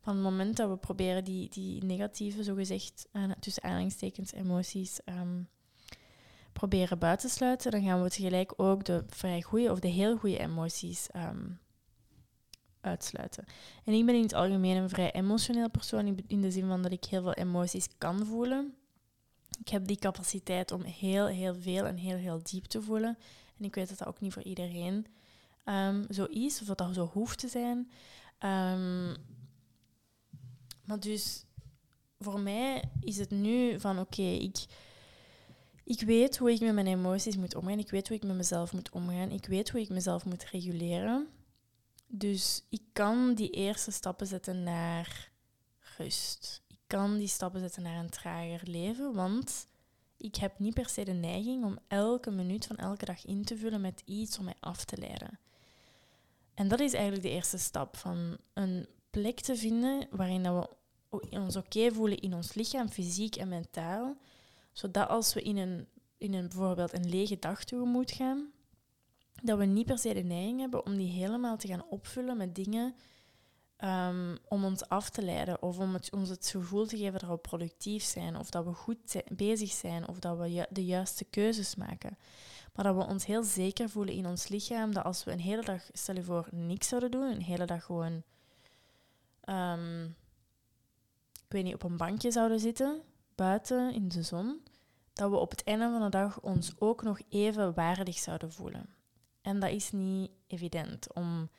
[0.00, 3.08] van het moment dat we proberen die, die negatieve, zogezegd,
[3.40, 5.48] tussen aanhalingstekens, emoties um,
[6.52, 10.16] proberen buiten te sluiten, dan gaan we tegelijk ook de vrij goede of de heel
[10.16, 11.58] goede emoties um,
[12.80, 13.44] uitsluiten.
[13.84, 16.92] En ik ben in het algemeen een vrij emotioneel persoon, in de zin van dat
[16.92, 18.74] ik heel veel emoties kan voelen.
[19.60, 23.18] Ik heb die capaciteit om heel, heel veel en heel, heel diep te voelen.
[23.58, 25.06] En ik weet dat dat ook niet voor iedereen
[25.64, 27.90] um, zo is, of dat dat zo hoeft te zijn.
[28.38, 29.16] Um,
[30.84, 31.44] maar dus
[32.18, 34.64] voor mij is het nu van oké, ik,
[35.84, 37.78] ik weet hoe ik met mijn emoties moet omgaan.
[37.78, 39.30] Ik weet hoe ik met mezelf moet omgaan.
[39.30, 41.28] Ik weet hoe ik mezelf moet reguleren.
[42.06, 45.30] Dus ik kan die eerste stappen zetten naar
[45.96, 46.62] rust.
[46.94, 49.66] Kan die stappen zetten naar een trager leven, want
[50.16, 53.56] ik heb niet per se de neiging om elke minuut van elke dag in te
[53.56, 55.38] vullen met iets om mij af te leiden.
[56.54, 60.68] En dat is eigenlijk de eerste stap van een plek te vinden waarin we
[61.30, 64.16] ons oké voelen in ons lichaam, fysiek en mentaal.
[64.72, 65.86] Zodat als we in een,
[66.18, 68.50] in een bijvoorbeeld een lege dag tegemoet gaan,
[69.42, 72.54] dat we niet per se de neiging hebben om die helemaal te gaan opvullen met
[72.54, 72.94] dingen
[73.78, 77.36] um, om ons af te leiden of om ons het gevoel te geven dat we
[77.36, 82.18] productief zijn of dat we goed bezig zijn of dat we de juiste keuzes maken.
[82.74, 85.62] Maar dat we ons heel zeker voelen in ons lichaam dat als we een hele
[85.62, 88.22] dag, stel je voor, niks zouden doen, een hele dag gewoon
[89.48, 90.16] um,
[91.46, 93.02] ik weet niet, op een bankje zouden zitten,
[93.34, 94.62] buiten in de zon,
[95.12, 98.86] dat we op het einde van de dag ons ook nog even waardig zouden voelen.
[99.42, 101.50] En dat is niet evident om,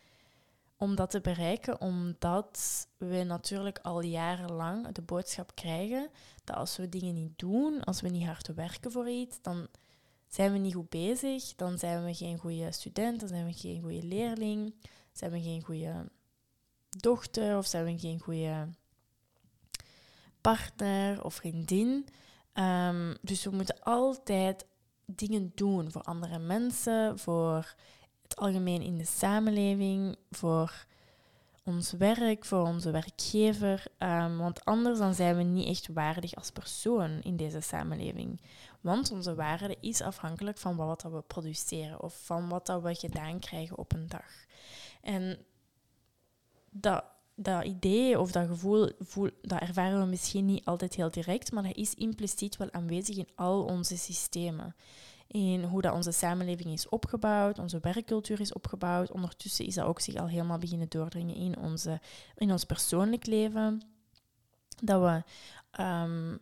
[0.77, 6.09] om dat te bereiken, omdat we natuurlijk al jarenlang de boodschap krijgen
[6.43, 9.67] dat als we dingen niet doen, als we niet hard werken voor iets, dan
[10.27, 13.81] zijn we niet goed bezig, dan zijn we geen goede student, dan zijn we geen
[13.81, 14.75] goede leerling,
[15.11, 16.09] zijn we geen goede
[16.89, 18.69] dochter of zijn we geen goede
[20.41, 22.07] partner of vriendin.
[22.53, 24.65] Um, dus we moeten altijd
[25.05, 27.75] dingen doen voor andere mensen, voor
[28.27, 30.85] het algemeen in de samenleving, voor
[31.63, 33.85] ons werk, voor onze werkgever.
[33.99, 38.41] Um, want anders dan zijn we niet echt waardig als persoon in deze samenleving.
[38.81, 43.77] Want onze waarde is afhankelijk van wat we produceren of van wat we gedaan krijgen
[43.77, 44.45] op een dag.
[45.01, 45.37] En
[46.69, 47.03] dat,
[47.35, 51.63] dat idee of dat gevoel, voel, dat ervaren we misschien niet altijd heel direct, maar
[51.63, 54.75] dat is impliciet wel aanwezig in al onze systemen.
[55.27, 59.11] In hoe dat onze samenleving is opgebouwd, onze werkcultuur is opgebouwd.
[59.11, 62.01] Ondertussen is dat ook zich al helemaal beginnen doordringen in, onze,
[62.35, 63.81] in ons persoonlijk leven.
[64.83, 65.23] Dat we
[65.83, 66.39] um,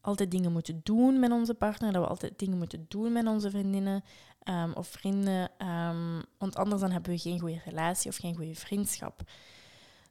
[0.00, 3.50] altijd dingen moeten doen met onze partner, dat we altijd dingen moeten doen met onze
[3.50, 4.04] vriendinnen
[4.44, 5.50] um, of vrienden.
[5.68, 9.22] Um, want anders dan hebben we geen goede relatie of geen goede vriendschap.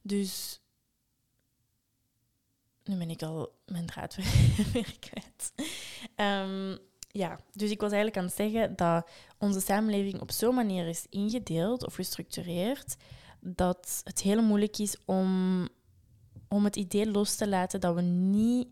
[0.01, 0.61] Dus
[2.83, 4.15] nu ben ik al mijn draad
[4.73, 5.53] weer kwijt.
[7.11, 11.05] Ja, dus ik was eigenlijk aan het zeggen dat onze samenleving op zo'n manier is
[11.09, 12.95] ingedeeld of gestructureerd
[13.39, 15.67] dat het heel moeilijk is om,
[16.47, 18.67] om het idee los te laten dat we niet.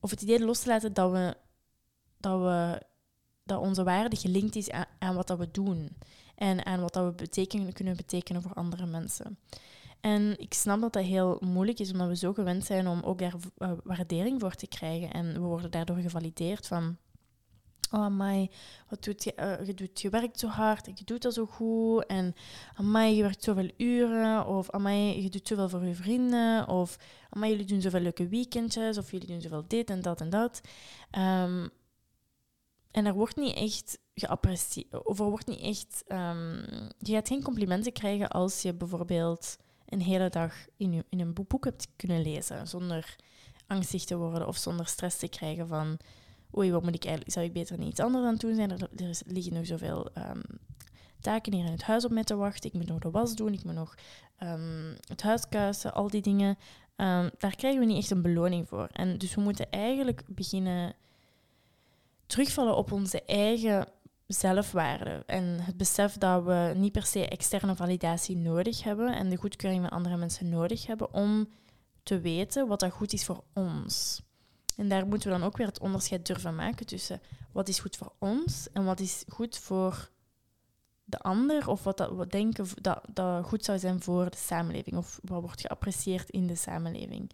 [0.00, 1.34] Of het idee los te laten dat we.
[2.16, 2.82] Dat, we,
[3.44, 5.96] dat onze waarde gelinkt is aan, aan wat dat we doen.
[6.34, 9.38] En aan wat dat we betekenen, kunnen betekenen voor andere mensen.
[10.00, 13.18] En ik snap dat dat heel moeilijk is, omdat we zo gewend zijn om ook
[13.18, 15.10] daar eh, waardering voor te krijgen.
[15.10, 16.96] En we worden daardoor gevalideerd van...
[17.92, 18.50] Oh, amai,
[18.88, 21.46] wat doet je, uh, je, doet, je werkt zo hard en je doet dat zo
[21.46, 22.06] goed.
[22.06, 22.34] En
[22.74, 24.46] amai, je werkt zoveel uren.
[24.46, 26.68] Of amai, je doet zoveel voor je vrienden.
[26.68, 26.96] Of
[27.30, 28.98] amai, jullie doen zoveel leuke weekendjes.
[28.98, 30.60] Of jullie doen zoveel dit en dat en dat.
[31.18, 31.70] Um,
[32.90, 35.04] en er wordt niet echt geapprecieerd.
[35.04, 36.04] Of er wordt niet echt...
[36.08, 36.64] Um,
[36.98, 41.64] je gaat geen complimenten krijgen als je bijvoorbeeld een hele dag in, in een boek
[41.64, 42.68] hebt kunnen lezen.
[42.68, 43.16] Zonder
[43.66, 45.98] angstig te worden of zonder stress te krijgen van...
[46.56, 47.34] Oei, wat moet ik eigenlijk...
[47.34, 48.70] Zou ik beter niet iets anders aan doen zijn?
[48.70, 50.42] Er, er liggen nog zoveel um,
[51.20, 52.70] taken hier in het huis op mij te wachten.
[52.70, 53.52] Ik moet nog de was doen.
[53.52, 53.94] Ik moet nog
[54.42, 55.94] um, het huis kuisen.
[55.94, 56.48] Al die dingen.
[56.96, 58.88] Um, daar krijgen we niet echt een beloning voor.
[58.92, 60.94] En dus we moeten eigenlijk beginnen
[62.26, 63.86] terugvallen op onze eigen
[64.26, 69.36] zelfwaarde en het besef dat we niet per se externe validatie nodig hebben en de
[69.36, 71.48] goedkeuring van andere mensen nodig hebben om
[72.02, 74.22] te weten wat dat goed is voor ons.
[74.80, 77.20] En daar moeten we dan ook weer het onderscheid durven maken tussen
[77.52, 80.10] wat is goed voor ons en wat is goed voor
[81.04, 84.96] de ander of wat dat we denken dat, dat goed zou zijn voor de samenleving
[84.96, 87.30] of wat wordt geapprecieerd in de samenleving.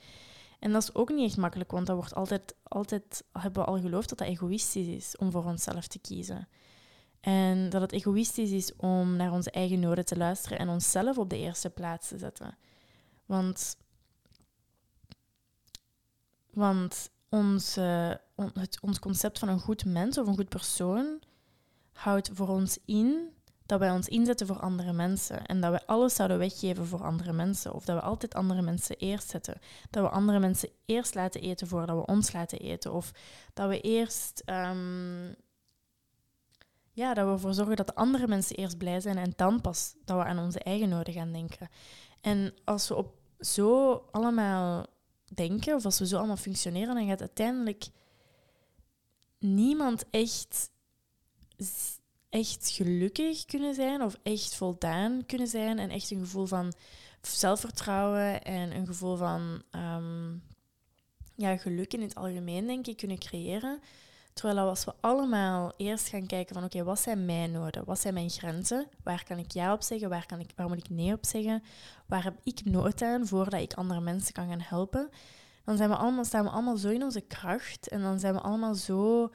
[0.58, 3.80] En dat is ook niet echt makkelijk, want dat wordt altijd, altijd hebben we al
[3.80, 6.48] geloofd dat dat egoïstisch is om voor onszelf te kiezen.
[7.20, 11.30] En dat het egoïstisch is om naar onze eigen noden te luisteren en onszelf op
[11.30, 12.56] de eerste plaats te zetten.
[13.26, 13.76] Want,
[16.50, 17.74] want ons,
[18.54, 21.20] het, ons concept van een goed mens of een goed persoon
[21.92, 23.34] houdt voor ons in
[23.66, 27.32] dat wij ons inzetten voor andere mensen en dat we alles zouden weggeven voor andere
[27.32, 29.58] mensen of dat we altijd andere mensen eerst zetten.
[29.90, 33.12] Dat we andere mensen eerst laten eten voordat we ons laten eten of
[33.54, 35.34] dat we eerst um,
[36.92, 39.94] ja, dat we ervoor zorgen dat de andere mensen eerst blij zijn en dan pas
[40.04, 41.68] dat we aan onze eigen noden gaan denken.
[42.20, 44.86] En als we op zo allemaal
[45.34, 47.86] denken of als we zo allemaal functioneren, dan gaat uiteindelijk
[49.38, 50.70] niemand echt
[52.28, 56.72] echt gelukkig kunnen zijn of echt voldaan kunnen zijn en echt een gevoel van
[57.20, 60.32] zelfvertrouwen en een gevoel van ehm,
[61.34, 63.80] ja, geluk in het algemeen, denk ik, kunnen creëren.
[64.36, 67.84] Terwijl als we allemaal eerst gaan kijken van oké, wat zijn mijn noden?
[67.84, 68.86] Wat zijn mijn grenzen?
[69.02, 70.08] Waar kan ik ja op zeggen?
[70.08, 71.62] Waar, kan ik, waar moet ik nee op zeggen?
[72.06, 75.08] Waar heb ik nood aan voordat ik andere mensen kan gaan helpen?
[75.64, 78.40] Dan zijn we allemaal, staan we allemaal zo in onze kracht en dan zijn we
[78.40, 79.30] allemaal zo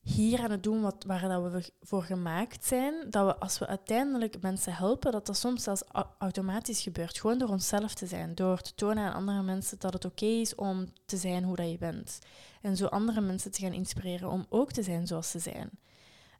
[0.00, 3.66] hier aan het doen wat, waar dat we voor gemaakt zijn, dat we als we
[3.66, 5.82] uiteindelijk mensen helpen, dat dat soms zelfs
[6.18, 7.20] automatisch gebeurt.
[7.20, 10.54] Gewoon door onszelf te zijn, door te tonen aan andere mensen dat het oké is
[10.54, 12.18] om te zijn hoe dat je bent.
[12.62, 15.70] En zo andere mensen te gaan inspireren om ook te zijn zoals ze zijn.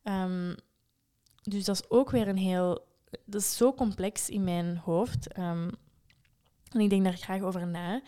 [0.04, 0.54] Um,
[1.42, 2.86] dus dat is ook weer een heel...
[3.24, 5.38] Dat is zo complex in mijn hoofd.
[5.38, 5.70] Um,
[6.72, 8.02] en ik denk daar graag over na.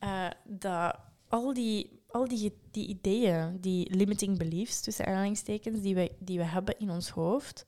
[0.00, 6.12] Uh, dat al die al die, die ideeën, die limiting beliefs, tussen aanhalingstekens, die we,
[6.18, 7.66] die we hebben in ons hoofd,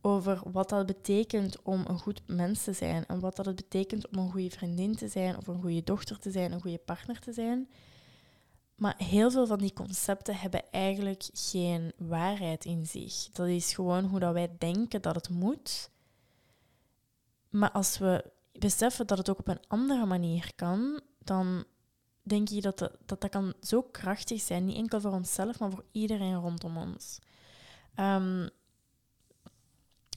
[0.00, 4.08] over wat dat betekent om een goed mens te zijn en wat dat het betekent
[4.08, 7.18] om een goede vriendin te zijn of een goede dochter te zijn, een goede partner
[7.20, 7.68] te zijn.
[8.76, 13.28] Maar heel veel van die concepten hebben eigenlijk geen waarheid in zich.
[13.32, 15.90] Dat is gewoon hoe dat wij denken dat het moet.
[17.48, 21.64] Maar als we beseffen dat het ook op een andere manier kan, dan
[22.22, 24.64] denk ik dat, dat dat, kan zo krachtig zijn.
[24.64, 27.18] Niet enkel voor onszelf, maar voor iedereen rondom ons.
[27.96, 28.48] Um,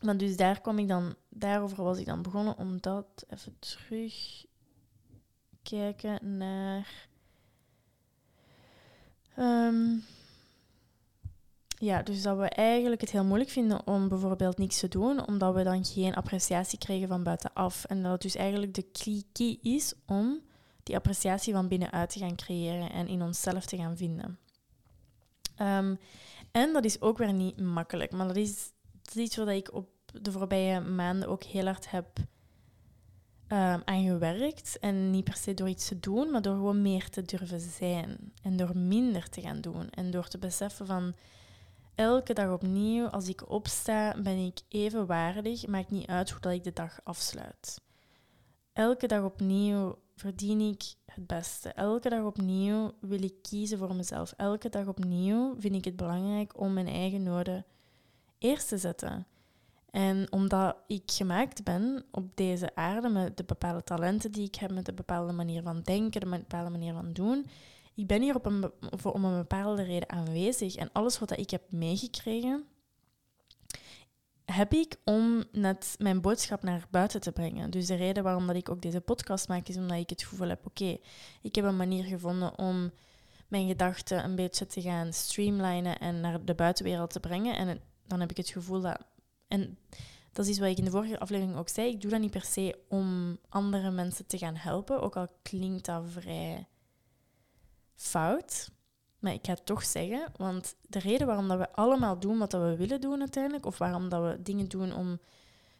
[0.02, 4.46] maar dus daar kwam ik dan, daarover was ik dan begonnen om dat even terug
[5.64, 7.09] kijken naar.
[9.40, 9.98] Ehm,
[11.78, 15.56] ja, dus dat we eigenlijk het heel moeilijk vinden om bijvoorbeeld niks te doen, omdat
[15.56, 17.86] we dan geen appreciatie krijgen van buitenaf.
[17.86, 20.42] En dat het dus eigenlijk de key is om
[20.84, 24.40] die appreciatie van binnenuit te gaan creëren en in onszelf te gaan vinden.
[25.56, 25.96] Ehm,
[26.52, 28.72] en dat is ook weer niet makkelijk, maar dat is,
[29.02, 29.90] dat is iets waar ik op
[30.22, 32.08] de voorbije maanden ook heel hard heb
[33.52, 34.80] um, aan gewerkt.
[34.80, 38.34] En niet per se door iets te doen, maar door gewoon meer te durven zijn.
[38.42, 39.90] En door minder te gaan doen.
[39.90, 41.14] En door te beseffen van
[41.96, 45.68] elke dag opnieuw, als ik opsta, ben ik even waardig.
[45.68, 47.82] Maakt niet uit hoe dat ik de dag afsluit.
[48.74, 51.70] Elke dag opnieuw verdien ik het beste.
[51.70, 54.34] Elke dag opnieuw wil ik kiezen voor mezelf.
[54.38, 57.66] Elke dag opnieuw vind ik het belangrijk om mijn eigen noden
[58.38, 59.26] eerst te zetten.
[59.92, 64.72] En omdat ik gemaakt ben op deze aarde met de bepaalde talenten die ik heb,
[64.72, 67.46] met de bepaalde manier van denken, de bepaalde manier van doen,
[68.00, 70.76] ik ben hier op een, voor, om een bepaalde reden aanwezig.
[70.76, 72.64] En alles wat ik heb meegekregen,
[74.46, 77.72] heb ik om net mijn boodschap naar buiten te brengen.
[77.72, 80.48] Dus de reden waarom dat ik ook deze podcast maak, is omdat ik het gevoel
[80.48, 80.98] heb, oké,
[81.42, 82.92] ik heb een manier gevonden om
[83.48, 87.56] mijn gedachten een beetje te gaan streamlinen en naar de buitenwereld te brengen.
[87.56, 89.02] En dan heb ik het gevoel dat...
[89.50, 89.78] En
[90.32, 91.90] dat is wat ik in de vorige aflevering ook zei.
[91.90, 95.86] Ik doe dat niet per se om andere mensen te gaan helpen, ook al klinkt
[95.86, 96.68] dat vrij
[97.96, 98.70] fout.
[99.20, 102.52] Maar ik ga het toch zeggen, want de reden waarom dat we allemaal doen wat
[102.52, 105.20] we willen doen uiteindelijk, of waarom dat we dingen doen om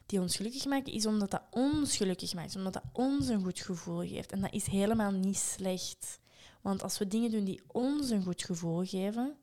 [0.06, 3.60] die ons gelukkig maken, is omdat dat ons gelukkig maakt, omdat dat ons een goed
[3.60, 4.32] gevoel geeft.
[4.32, 6.20] En dat is helemaal niet slecht.
[6.62, 9.36] Want als we dingen doen die ons een goed gevoel geven,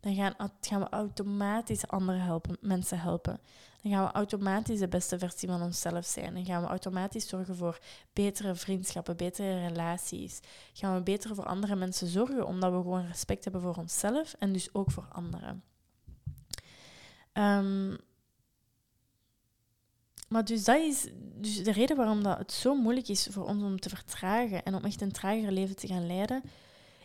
[0.00, 3.40] dan gaan, gaan we automatisch andere helpen, mensen helpen.
[3.82, 6.34] Dan gaan we automatisch de beste versie van onszelf zijn.
[6.34, 7.78] Dan gaan we automatisch zorgen voor
[8.12, 10.40] betere vriendschappen, betere relaties.
[10.72, 14.52] Gaan we beter voor andere mensen zorgen, omdat we gewoon respect hebben voor onszelf en
[14.52, 15.62] dus ook voor anderen.
[17.32, 17.96] Ehm,
[20.28, 23.62] maar dus dat is dus de reden waarom dat het zo moeilijk is voor ons
[23.62, 26.42] om te vertragen en om echt een trager leven te gaan leiden,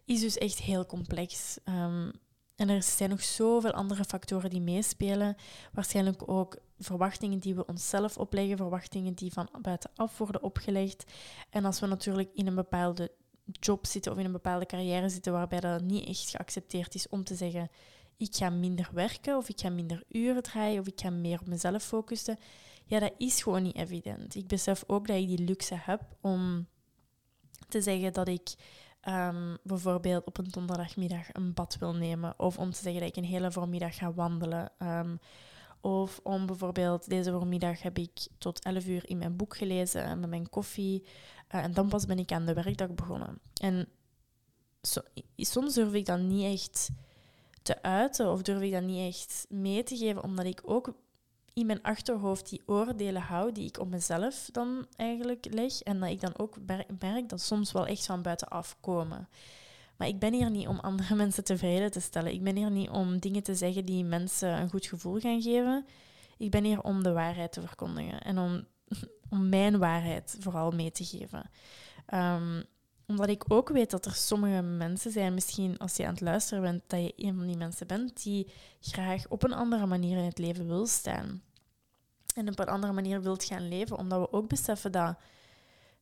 [0.05, 1.57] is dus echt heel complex.
[1.63, 2.09] Ehm,
[2.55, 5.35] en er zijn nog zoveel andere factoren die meespelen.
[5.73, 11.11] Waarschijnlijk ook verwachtingen die we onszelf opleggen, verwachtingen die van buitenaf worden opgelegd.
[11.49, 13.11] En als we natuurlijk in een bepaalde
[13.51, 17.23] job zitten of in een bepaalde carrière zitten waarbij dat niet echt geaccepteerd is om
[17.23, 17.69] te zeggen
[18.17, 21.47] ik ga minder werken of ik ga minder uren draaien of ik ga meer op
[21.47, 22.37] mezelf focussen.
[22.85, 24.35] Ja, dat is gewoon niet evident.
[24.35, 26.67] Ik besef ook dat ik die luxe heb om
[27.67, 28.53] te zeggen dat ik
[29.07, 32.33] um, bijvoorbeeld op een donderdagmiddag een bad wil nemen.
[32.37, 34.71] Of om te zeggen dat ik een hele voormiddag ga wandelen.
[34.79, 35.19] Um,
[35.81, 40.29] of om bijvoorbeeld deze voormiddag heb ik tot 11 uur in mijn boek gelezen met
[40.29, 41.03] mijn koffie.
[41.55, 43.39] Uh, en dan pas ben ik aan de werkdag begonnen.
[43.61, 43.87] En
[44.81, 45.01] so,
[45.37, 46.89] soms durf ik dat niet echt
[47.61, 50.95] te uiten of durf ik dat niet echt mee te geven, omdat ik ook
[51.55, 55.81] in mijn achterhoofd die oordelen hou die ik op mezelf dan eigenlijk leg.
[55.81, 56.57] En dat ik dan ook
[56.99, 59.29] merk dat soms wel echt van buitenaf komen.
[59.97, 62.33] Maar ik ben hier niet om andere mensen tevreden te stellen.
[62.33, 65.85] Ik ben hier niet om dingen te zeggen die mensen een goed gevoel gaan geven.
[66.37, 68.65] Ik ben hier om de waarheid te verkondigen en om,
[69.29, 71.49] om mijn waarheid vooral mee te geven.
[72.13, 72.63] Um,
[73.07, 76.63] omdat ik ook weet dat er sommige mensen zijn, misschien als je aan het luisteren
[76.63, 80.23] bent, dat je een van die mensen bent die graag op een andere manier in
[80.23, 81.41] het leven wil staan.
[82.35, 85.17] En op een andere manier wilt gaan leven, omdat we ook beseffen dat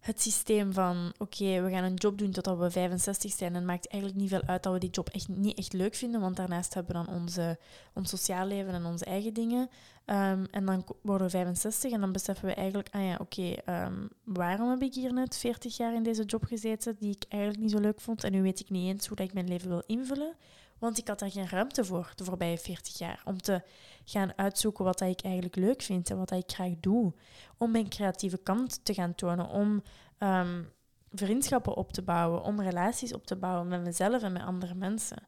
[0.04, 3.88] het systeem van oké, we gaan een job doen totdat we 65 zijn en maakt
[3.88, 6.74] eigenlijk niet veel uit dat we die job echt niet echt leuk vinden, want daarnaast
[6.74, 7.58] hebben we dan onze,
[7.94, 9.70] ons sociaal leven en onze eigen dingen.
[10.06, 14.08] Ehm, en dan worden we 65 en dan beseffen we eigenlijk, ah ja, oké, ehm,
[14.24, 17.72] waarom heb ik hier net 40 jaar in deze job gezeten die ik eigenlijk niet
[17.72, 19.84] zo leuk vond en nu weet ik niet eens hoe dat ik mijn leven wil
[19.86, 20.36] invullen?
[20.80, 23.22] Want ik had daar geen ruimte voor de voorbije 40 jaar.
[23.26, 23.62] Om te
[24.06, 27.14] gaan uitzoeken wat ik eigenlijk leuk vind en wat ik graag doe.
[27.58, 29.48] Om mijn creatieve kant te gaan tonen.
[29.48, 29.84] Om
[30.20, 30.70] um,
[31.12, 32.44] vriendschappen op te bouwen.
[32.44, 35.28] Om relaties op te bouwen met mezelf en met andere mensen.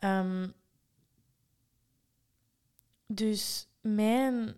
[0.00, 0.52] Um,
[3.06, 4.56] dus mijn.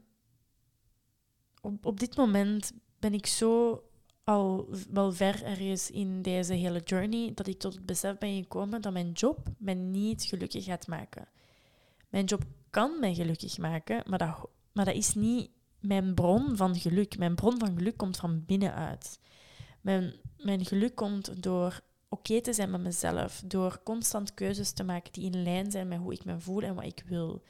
[1.60, 3.82] Op, op dit moment ben ik zo
[4.24, 8.82] al wel ver ergens in deze hele journey dat ik tot het besef ben gekomen
[8.82, 11.28] dat mijn job mij niet gelukkig gaat maken.
[12.08, 15.50] Mijn job kan mij gelukkig maken, maar dat, maar dat is niet
[15.80, 17.18] mijn bron van geluk.
[17.18, 19.18] Mijn bron van geluk komt van binnenuit.
[19.80, 25.12] Mijn, mijn geluk komt door oké te zijn met mezelf, door constant keuzes te maken
[25.12, 27.42] die in lijn zijn met hoe ik me voel en wat ik wil.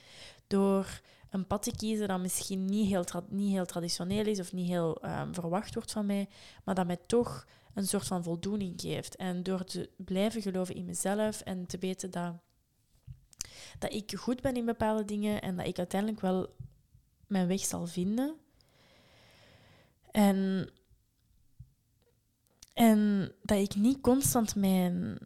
[0.47, 1.01] Door
[1.31, 5.05] een pad te kiezen dat misschien niet heel, niet heel traditioneel is of niet heel
[5.05, 6.29] um, verwacht wordt van mij,
[6.65, 9.17] maar dat mij toch een soort van voldoening geeft.
[9.17, 12.33] En door te blijven geloven in mezelf en te weten dat,
[13.79, 16.55] dat ik goed ben in bepaalde dingen en dat ik uiteindelijk wel
[17.27, 18.37] mijn weg zal vinden.
[20.11, 20.71] En,
[22.73, 25.19] en dat ik niet constant mijn,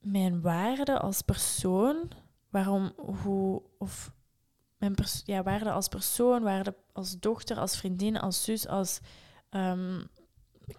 [0.00, 2.10] mijn waarde als persoon,
[2.50, 4.12] waarom, hoe, of
[4.78, 4.94] mijn
[5.24, 9.00] ja, waarde als persoon, waarde als dochter, als vriendin, als zus, als
[9.50, 10.08] um,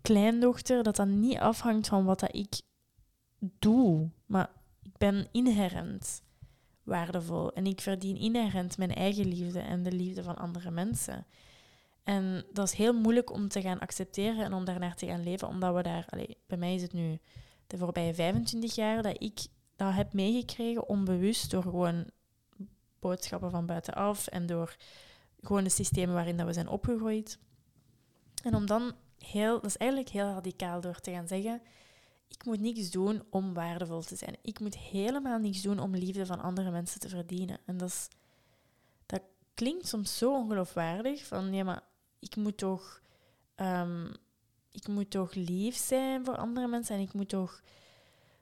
[0.02, 2.62] kleindochter, dat dat niet afhangt van wat dat ik
[3.40, 4.10] doe.
[4.26, 4.50] Maar
[4.82, 6.22] ik ben inherent
[6.86, 11.26] waardevol en ik verdien inherent mijn eigen liefde en de liefde van andere mensen.
[12.04, 15.48] En dat is heel moeilijk om te gaan accepteren en om daarnaar te gaan leven,
[15.48, 16.08] omdat we daar,
[16.48, 17.20] bij mij is het nu
[17.68, 19.40] de voorbije 25 jaar dat ik
[19.76, 22.06] dat heb meegekregen onbewust door gewoon
[23.00, 24.76] boodschappen van buitenaf en door
[25.42, 27.40] gewoon de systemen waarin dat we zijn opgegroeid.
[28.44, 31.62] En om dan heel, dat is eigenlijk heel radicaal door te gaan zeggen,
[32.36, 34.36] ik moet niks doen om waardevol te zijn.
[34.42, 37.58] Ik moet helemaal niks doen om liefde van andere mensen te verdienen.
[37.66, 38.08] En dat, is,
[39.06, 39.22] dat
[39.54, 41.84] klinkt soms zo ongeloofwaardig, van ja, maar
[42.20, 43.02] ik moet toch,
[43.56, 44.12] um,
[44.72, 47.62] ik moet toch lief zijn voor andere mensen en ik moet toch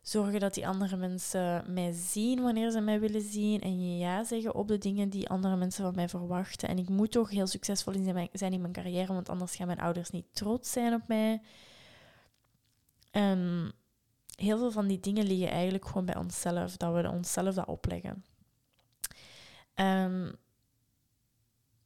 [0.01, 4.55] zorgen dat die andere mensen mij zien wanneer ze mij willen zien en ja zeggen
[4.55, 6.69] op de dingen die andere mensen van mij verwachten.
[6.69, 7.93] En ik moet toch heel succesvol
[8.33, 11.41] zijn in mijn carrière, want anders gaan mijn ouders niet trots zijn op mij.
[13.11, 13.71] En
[14.35, 18.25] heel veel van die dingen liggen eigenlijk gewoon bij onszelf, dat we onszelf dat opleggen.
[19.75, 20.35] Um,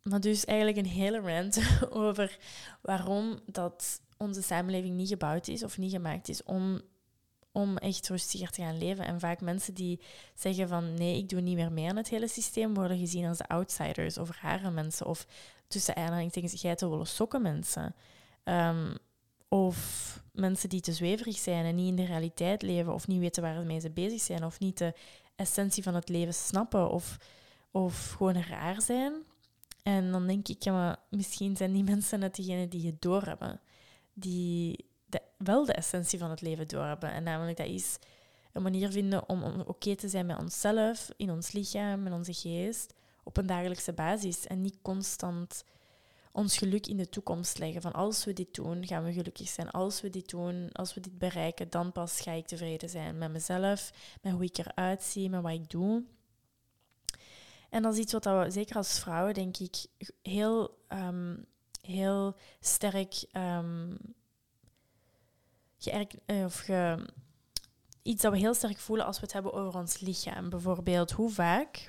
[0.02, 2.38] maar dus eigenlijk een hele rant over
[2.82, 6.82] waarom dat onze samenleving niet gebouwd is of niet gemaakt is om
[7.52, 9.06] om echt rustiger te gaan leven.
[9.06, 10.02] En vaak mensen die
[10.36, 13.38] zeggen van nee, ik doe niet meer mee aan het hele systeem, worden gezien als
[13.38, 15.28] de outsiders of rare mensen of
[15.68, 17.95] tussen aanhalingstekens geitenwolle sokken mensen.
[18.43, 18.98] Um,
[19.48, 23.43] of mensen die te zweverig zijn en niet in de realiteit leven of niet weten
[23.43, 24.93] waarmee ze bezig zijn of niet de
[25.36, 27.18] essentie van het leven snappen of,
[27.72, 29.14] of gewoon raar zijn.
[29.84, 33.60] En dan denk ik, ja, misschien zijn die mensen net diegenen die het doorhebben.
[34.14, 37.12] Die de, wel de essentie van het leven doorhebben.
[37.12, 37.98] En namelijk, dat is
[38.52, 42.34] een manier vinden om, om oké te zijn met onszelf, in ons lichaam, in onze
[42.34, 42.93] geest,
[43.24, 44.48] op een dagelijkse basis.
[44.48, 45.64] En niet constant
[46.38, 47.82] ons geluk in de toekomst leggen.
[47.82, 49.70] Van als we dit doen, gaan we gelukkig zijn.
[49.70, 53.32] Als we dit doen, als we dit bereiken, dan pas ga ik tevreden zijn met
[53.32, 56.04] mezelf, met hoe ik eruit zie, met wat ik doe.
[57.70, 59.86] En dat is iets wat we, zeker als vrouwen, denk ik,
[60.22, 61.36] heel, ehm,
[61.82, 63.98] heel sterk um,
[66.46, 67.10] of ge,
[68.02, 70.50] iets dat we heel sterk voelen als we het hebben over ons lichaam.
[70.50, 71.86] Bijvoorbeeld, hoe vaak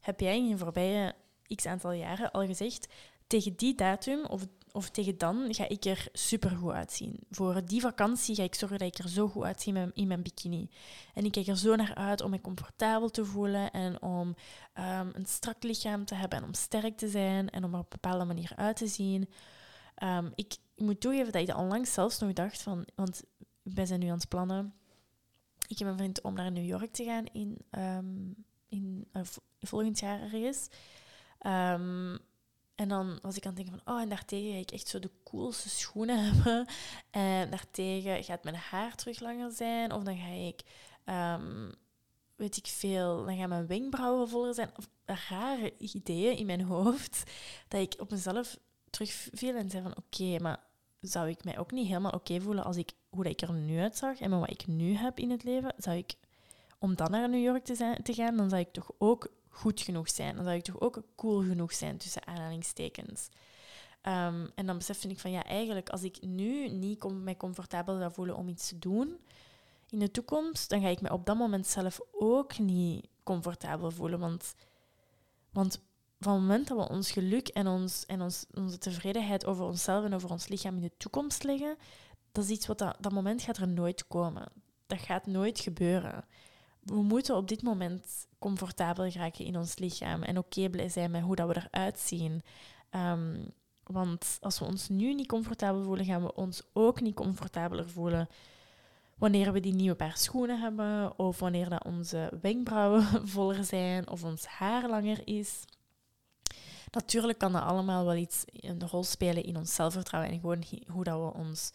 [0.00, 1.14] heb jij in je voorbije
[1.54, 2.86] x aantal jaren al gezegd,
[3.28, 7.16] tegen die datum of, of tegen dan ga ik er supergoed uitzien.
[7.30, 10.70] Voor die vakantie ga ik zorgen dat ik er zo goed uitzie in mijn bikini.
[11.14, 14.28] En ik kijk er zo naar uit om me comfortabel te voelen en om
[14.74, 17.84] um, een strak lichaam te hebben en om sterk te zijn en om er op
[17.84, 19.28] een bepaalde manier uit te zien.
[20.02, 23.22] Um, ik, moet toegeven dat ik dat onlangs zelfs nog dacht van, want
[23.62, 24.74] wij zijn nu aan het plannen.
[25.66, 28.34] Ik heb een vriend om naar New York te gaan in, um,
[28.68, 29.22] in uh,
[29.60, 30.68] volgend jaar ergens.
[32.78, 34.98] En dan was ik aan het denken van, oh, en daartegen ga ik echt zo
[34.98, 36.66] de coolste schoenen hebben.
[37.10, 39.92] En daartegen gaat mijn haar terug langer zijn.
[39.92, 40.60] Of dan ga ik,
[41.04, 41.72] um,
[42.36, 44.70] weet ik veel, dan gaan mijn wenkbrauwen voller zijn.
[44.76, 47.22] Of rare ideeën in mijn hoofd.
[47.68, 48.58] Dat ik op mezelf
[48.90, 50.60] terugviel en zei van, oké, maar
[51.00, 53.80] zou ik mij ook niet helemaal oké voelen als ik, hoe dat ik er nu
[53.80, 56.14] uitzag en wat ik nu heb in het leven, zou ik,
[56.78, 59.80] om dan naar New York te, zijn, te gaan, dan zou ik toch ook goed
[59.80, 60.34] genoeg zijn.
[60.34, 63.28] Dan zou ik toch ook cool genoeg zijn, tussen aanhalingstekens.
[64.02, 67.98] Um, en dan besef ik van ja, eigenlijk als ik nu niet com mij comfortabel
[67.98, 69.18] zou voelen om iets te doen
[69.88, 74.18] in de toekomst, dan ga ik me op dat moment zelf ook niet comfortabel voelen.
[74.18, 74.54] Want,
[75.50, 75.80] want
[76.20, 80.04] van het moment dat we ons geluk en, ons, en ons, onze tevredenheid over onszelf
[80.04, 81.76] en over ons lichaam in de toekomst leggen,
[82.32, 84.52] dat is iets wat dat, dat moment gaat er nooit komen.
[84.86, 86.24] Dat gaat nooit gebeuren
[86.88, 91.22] we moeten op dit moment comfortabel raken in ons lichaam en oké okay zijn met
[91.22, 92.42] hoe dat we eruit zien.
[92.90, 97.88] Um, want als we ons nu niet comfortabel voelen, gaan we ons ook niet comfortabeler
[97.88, 98.28] voelen
[99.18, 104.24] wanneer we die nieuwe paar schoenen hebben, of wanneer dat onze wenkbrauwen voller zijn, of
[104.24, 105.64] ons haar langer is.
[106.92, 111.04] Natuurlijk kan dat allemaal wel iets een rol spelen in ons zelfvertrouwen en gewoon hoe
[111.04, 111.72] dat we ons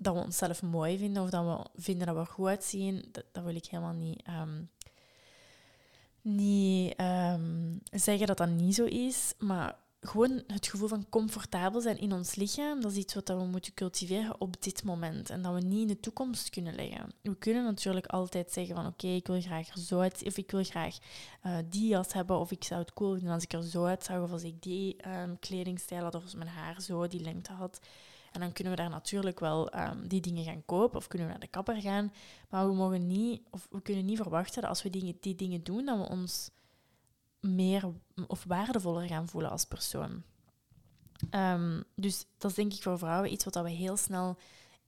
[0.00, 3.54] dat we onszelf mooi vinden of dat we vinden dat we goed uitzien, dat, wil
[3.54, 4.62] ik helemaal niet, ehm,
[6.22, 9.34] niet ehm, zeggen dat dat niet zo is.
[9.38, 9.76] Maar
[10.06, 13.74] gewoon het gevoel van comfortabel zijn in ons lichaam, dat is iets wat we moeten
[13.74, 15.30] cultiveren op dit moment.
[15.30, 17.12] En dat we niet in de toekomst kunnen leggen.
[17.22, 20.64] We kunnen natuurlijk altijd zeggen van oké, ik wil graag zo uit, of ik wil
[20.64, 20.98] graag
[21.46, 24.22] uh, die jas hebben, of ik zou het cool vinden als ik er zo uitzag,
[24.22, 27.80] of als ik die um, kledingstijl had, of als mijn haar zo die lengte had.
[28.36, 31.32] En dan kunnen we daar natuurlijk wel um, die dingen gaan kopen of kunnen we
[31.32, 32.12] naar de kapper gaan.
[32.48, 35.62] Maar we mogen niet, of we kunnen niet verwachten dat als we die, die dingen
[35.62, 36.50] doen, dat we ons
[37.40, 37.92] meer
[38.26, 40.22] of waardevoller gaan voelen als persoon.
[41.30, 44.36] Um, dus dat is denk ik voor vrouwen iets wat we heel snel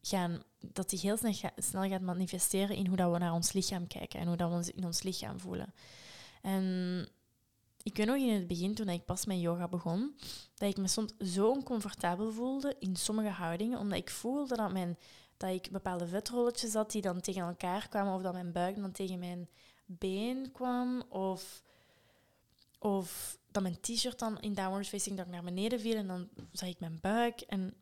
[0.03, 0.43] gaan,
[0.73, 4.21] dat zich heel snel, snel gaat manifesteren in hoe dat we naar ons lichaam kijken
[4.21, 5.73] en hoe dat we ons in ons lichaam voelen.
[6.43, 7.09] En
[7.83, 10.17] ik weet nog in het begin, toen ik pas met yoga begon,
[10.55, 14.99] dat ik me soms zo oncomfortabel voelde in sommige houdingen, omdat ik voelde dat, mijn,
[15.37, 18.93] dat ik bepaalde vetrolletjes had die dan tegen elkaar kwamen, of dat mijn buik dan
[18.93, 19.49] tegen mijn
[19.87, 21.63] been kwam, of,
[22.79, 26.29] of dat mijn t-shirt dan in downward facing dat ik naar beneden viel en dan
[26.53, 27.41] zag ik mijn buik.
[27.41, 27.75] En,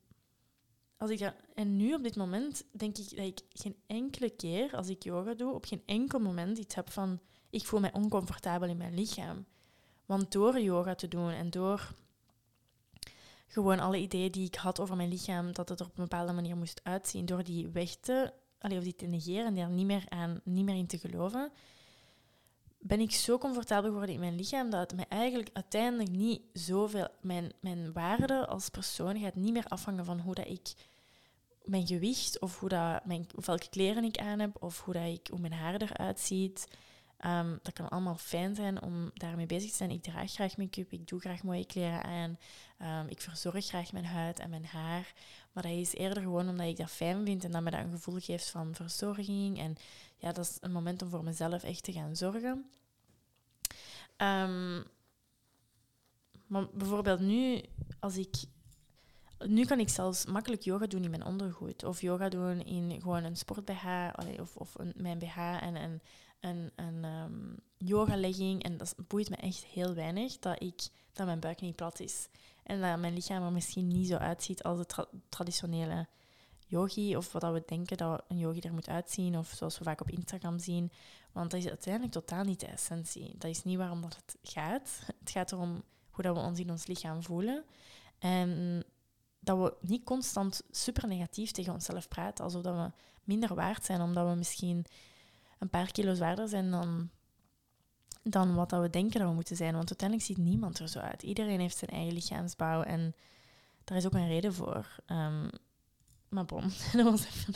[0.97, 4.77] als ik dat, en nu op dit moment denk ik dat ik geen enkele keer,
[4.77, 7.21] als ik yoga doe, op geen enkel moment iets heb van
[7.51, 9.47] ik voel mij oncomfortabel in mijn lichaam.
[10.07, 11.95] Want door yoga te doen en door
[13.47, 16.33] gewoon alle ideeën die ik had over mijn lichaam, dat het er op een bepaalde
[16.33, 19.87] manier moest uitzien, door die weg te, allee, of die te negeren en daar niet
[19.87, 21.53] meer, aan, niet meer in te geloven,
[22.79, 27.09] ben ik zo comfortabel geworden in mijn lichaam dat het mij eigenlijk uiteindelijk niet zoveel...
[27.21, 30.75] Mijn, mijn waarde als persoon gaat niet meer afhangen van hoe dat ik
[31.65, 35.07] mijn gewicht of hoe dat mijn, of welke kleren ik aan heb of hoe, dat
[35.07, 36.69] ik, hoe mijn haar eruit ziet.
[37.25, 39.91] Um, dat kan allemaal fijn zijn om daarmee bezig te zijn.
[39.91, 42.39] Ik draag graag make-up, ik doe graag mooie kleren aan.
[43.01, 45.13] Um, ik verzorg graag mijn huid en mijn haar.
[45.53, 47.91] Maar dat is eerder gewoon omdat ik dat fijn vind en dat me dat een
[47.91, 49.59] gevoel geeft van verzorging.
[49.59, 49.77] En
[50.17, 52.71] ja, dat is een moment om voor mezelf echt te gaan zorgen.
[54.17, 54.85] Um,
[56.47, 57.63] maar bijvoorbeeld nu,
[57.99, 58.35] als ik
[59.39, 61.85] nu kan ik zelfs makkelijk yoga doen in mijn ondergoed.
[61.85, 63.87] Of yoga doen in gewoon een sport-BH
[64.41, 66.03] of, of een, mijn BH en, en
[66.41, 68.63] een, een um, yoga-legging.
[68.63, 72.29] En dat boeit me echt heel weinig dat, ik, dat mijn buik niet plat is.
[72.63, 76.07] En dat mijn lichaam er misschien niet zo uitziet als de traditionele
[76.67, 77.17] yogi.
[77.17, 79.39] Of wat we denken dat een yogi er moet uitzien.
[79.39, 80.93] Of zoals we vaak op Instagram zien.
[81.33, 83.35] Want dat is uiteindelijk totaal niet de essentie.
[83.39, 85.01] Dat is niet waarom dat het gaat.
[85.19, 87.65] Het gaat erom hoe dat we ons in ons lichaam voelen.
[88.19, 88.83] En
[89.41, 92.91] dat we niet constant super negatief tegen onszelf praten, alsof dat we
[93.25, 94.85] minder waard zijn, omdat we misschien
[95.59, 97.11] een paar kilo zwaarder zijn dan,
[98.23, 99.75] dan wat dat we denken dat we moeten zijn.
[99.75, 101.23] Want uiteindelijk ziet niemand er zo uit.
[101.23, 103.15] Iedereen heeft zijn eigen lichaamsbouw en
[103.85, 104.87] daar is ook een reden voor.
[105.07, 105.51] Um,
[106.29, 107.55] maar bon, dat was even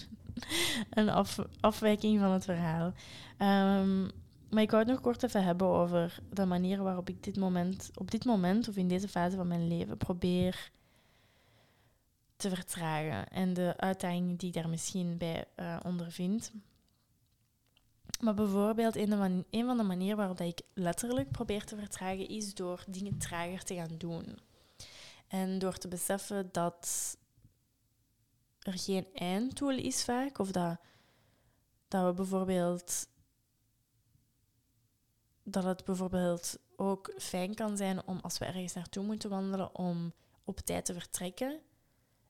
[0.90, 2.92] een af, afwijking van het verhaal.
[3.38, 4.10] Um,
[4.50, 7.90] maar ik wou het nog kort even hebben over de manier waarop ik dit moment,
[7.94, 10.70] op dit moment of in deze fase van mijn leven probeer
[12.36, 16.52] te vertragen en de uitdagingen die ik daar misschien bij uh, ondervind.
[18.20, 23.18] Maar bijvoorbeeld, een, van de manieren waarop ik letterlijk probeer te vertragen is door dingen
[23.18, 24.38] trager te gaan doen.
[25.28, 27.16] En door te beseffen dat
[28.58, 30.78] er geen einddoel is vaak, of dat,
[31.88, 33.08] dat we bijvoorbeeld
[35.42, 40.12] dat het bijvoorbeeld ook fijn kan zijn om als we ergens naartoe moeten wandelen, om
[40.44, 41.60] op tijd te vertrekken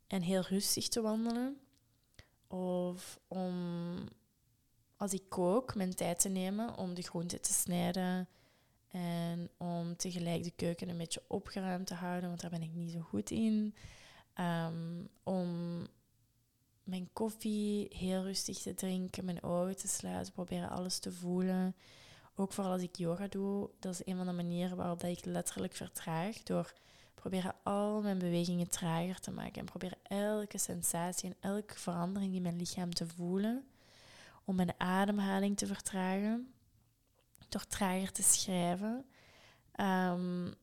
[0.06, 1.60] en heel rustig te wandelen.
[2.46, 3.54] Of om,
[5.00, 8.28] als ik kook, mijn tijd te nemen om de groenten te snijden.
[8.88, 12.92] En om tegelijk de keuken een beetje opgeruimd te houden, want daar ben ik niet
[12.92, 13.74] zo goed in.
[14.40, 15.80] Um, om
[16.84, 21.76] mijn koffie heel rustig te drinken, mijn ogen te sluiten, proberen alles te voelen.
[22.34, 25.74] Ook vooral als ik yoga doe, dat is een van de manieren waarop ik letterlijk
[25.74, 26.42] vertraag.
[26.42, 26.72] Door
[27.14, 29.60] proberen al mijn bewegingen trager te maken.
[29.60, 33.69] En proberen elke sensatie en elke verandering in mijn lichaam te voelen.
[34.50, 36.52] Om mijn ademhaling te vertragen.
[37.48, 39.04] Door trager te schrijven.
[39.80, 40.54] Um,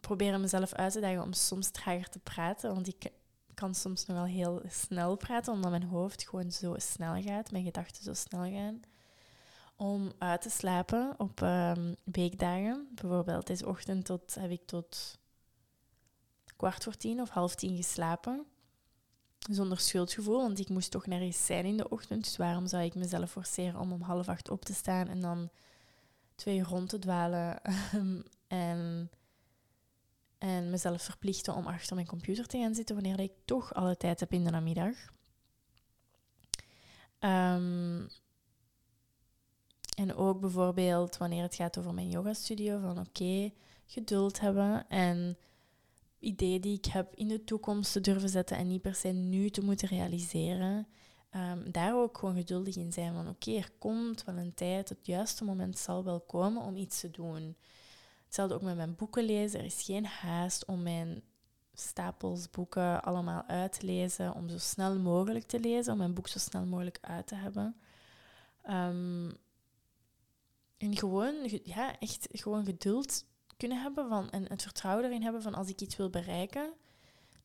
[0.00, 2.74] proberen mezelf uit te dagen om soms trager te praten.
[2.74, 3.12] Want ik
[3.54, 7.50] kan soms nog wel heel snel praten, omdat mijn hoofd gewoon zo snel gaat.
[7.50, 8.80] Mijn gedachten zo snel gaan
[9.76, 12.88] om uit te slapen op um, weekdagen.
[12.94, 15.18] Bijvoorbeeld deze ochtend tot, heb ik tot
[16.56, 18.46] kwart voor tien of half tien geslapen.
[19.48, 22.24] Zonder schuldgevoel, want ik moest toch nergens zijn in de ochtend.
[22.24, 25.50] Dus waarom zou ik mezelf forceren om om half acht op te staan en dan
[26.34, 29.10] twee rond te dwalen ehm, en,
[30.38, 34.20] en mezelf verplichten om achter mijn computer te gaan zitten wanneer ik toch alle tijd
[34.20, 34.94] heb in de namiddag.
[37.20, 38.08] Um,
[39.94, 43.52] en ook bijvoorbeeld wanneer het gaat over mijn yogastudio, van oké,
[43.86, 45.36] geduld hebben en
[46.20, 49.50] ideeën die ik heb in de toekomst te durven zetten en niet per se nu
[49.50, 50.86] te moeten realiseren.
[51.36, 55.06] Um, daar ook gewoon geduldig in zijn van oké, er komt wel een tijd, het
[55.06, 57.56] juiste moment zal wel komen om iets te doen.
[58.24, 59.58] Hetzelfde ook met mijn boeken lezen.
[59.58, 61.22] Er is geen haast om mijn
[61.74, 66.28] stapels boeken allemaal uit te lezen, om zo snel mogelijk te lezen, om mijn boek
[66.28, 67.76] zo snel mogelijk uit te hebben.
[68.68, 69.32] Um,
[70.76, 73.24] en gewoon, ja, echt gewoon geduld
[73.60, 76.72] kunnen hebben van, en het vertrouwen erin hebben van als ik iets wil bereiken,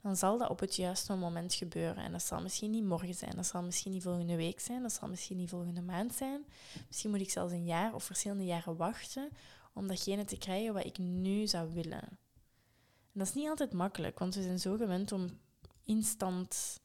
[0.02, 2.04] dan zal dat op het juiste moment gebeuren.
[2.04, 4.94] En dat zal misschien niet morgen zijn, dat zal misschien niet volgende week zijn, dat
[4.94, 6.46] zal misschien niet volgende maand zijn.
[6.88, 9.30] Misschien moet ik zelfs een jaar of verschillende jaren wachten
[9.74, 12.04] om datgene te krijgen wat ik nu zou willen.
[12.04, 15.40] En dat is niet altijd makkelijk, want we zijn zo gewend om
[15.84, 16.80] instant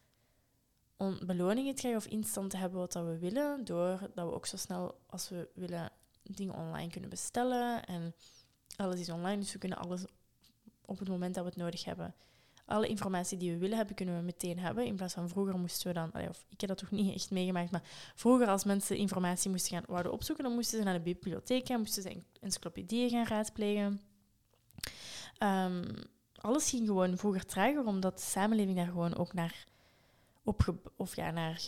[1.27, 5.01] beloningen te krijgen of instant te hebben wat we willen, doordat we ook zo snel
[5.07, 7.85] als we willen dingen online kunnen bestellen.
[7.85, 8.15] En
[8.81, 10.05] alles is online, dus we kunnen alles
[10.85, 12.15] op het moment dat we het nodig hebben.
[12.67, 14.85] Alle informatie die we willen hebben, kunnen we meteen hebben.
[14.85, 17.71] In plaats van vroeger moesten we dan, of ik heb dat toch niet echt meegemaakt,
[17.71, 17.83] maar
[18.15, 21.79] vroeger als mensen informatie moesten gaan wouden opzoeken, dan moesten ze naar de bibliotheek gaan,
[21.79, 24.01] moesten ze encyclopedieën gaan raadplegen.
[25.43, 25.85] Um,
[26.41, 29.65] alles ging gewoon vroeger trager, omdat de samenleving daar gewoon ook naar,
[30.45, 31.63] opge of ja, naar,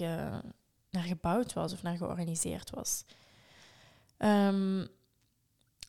[0.90, 3.04] naar gebouwd was of naar georganiseerd was.
[4.18, 4.88] Um,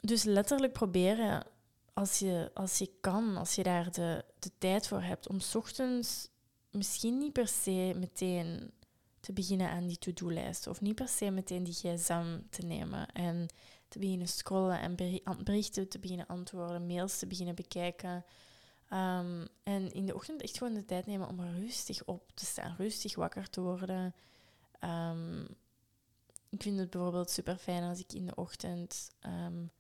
[0.06, 1.46] dus letterlijk proberen,
[1.94, 6.30] als je, als je kan, als je daar de, de tijd voor hebt, om ochtends
[6.72, 8.72] misschien niet per se meteen
[9.20, 10.68] te beginnen aan die to-do-lijst.
[10.68, 13.48] Of niet per se meteen die gsm te nemen en
[13.88, 14.96] te beginnen scrollen en
[15.44, 18.26] berichten te beginnen antwoorden, mails te beginnen bekijken.
[18.90, 22.76] Um, en in de ochtend echt gewoon de tijd nemen om rustig op te staan,
[22.78, 24.16] rustig wakker te worden.
[24.80, 25.48] Um,
[26.50, 29.72] ik vind het bijvoorbeeld super fijn als ik in de ochtend um,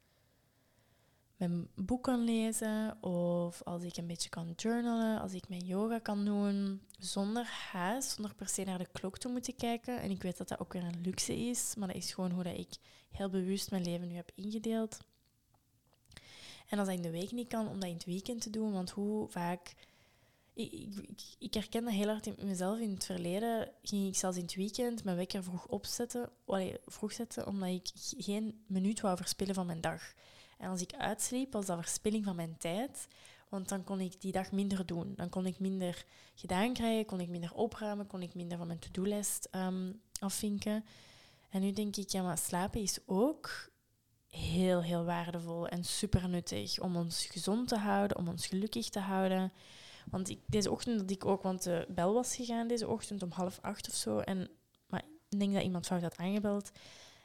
[1.48, 6.00] mijn boek kan lezen of als ik een beetje kan journalen, als ik mijn yoga
[6.00, 10.02] kan doen zonder haast, zonder per se naar de klok te moeten kijken.
[10.02, 12.44] En ik weet dat dat ook weer een luxe is, maar dat is gewoon hoe
[12.44, 12.76] dat ik
[13.12, 15.00] heel bewust mijn leven nu heb ingedeeld.
[16.68, 18.72] En als dat in de week niet kan, om dat in het weekend te doen,
[18.72, 19.76] want hoe vaak
[20.54, 22.80] ik, ik, ik, herken dat heel hard in mezelf.
[22.80, 26.30] In het verleden ging ik zelfs in het weekend mijn wekker vroeg opzetten,
[26.86, 30.14] vroeg zetten, omdat ik geen minuut wou verspillen van mijn dag.
[30.64, 33.08] En als ik uitsliep, was dat verspilling van mijn tijd.
[33.50, 35.14] Want dan kon ik die dag minder doen.
[35.16, 36.06] Dan kon ik minder
[36.36, 40.86] gedaan krijgen, kon ik minder opruimen, kon ik minder van mijn to-do-lijst um, afvinken.
[41.50, 43.70] En nu denk ik, ja, maar slapen is ook
[44.28, 49.00] heel, heel waardevol en super nuttig om ons gezond te houden, om ons gelukkig te
[49.00, 49.52] houden.
[50.12, 53.32] Want ik, deze ochtend dat ik ook, want de bel was gegaan deze ochtend om
[53.32, 54.20] half acht of zo.
[54.20, 54.50] En,
[54.88, 56.72] maar ik denk dat iemand fout had aangebeld.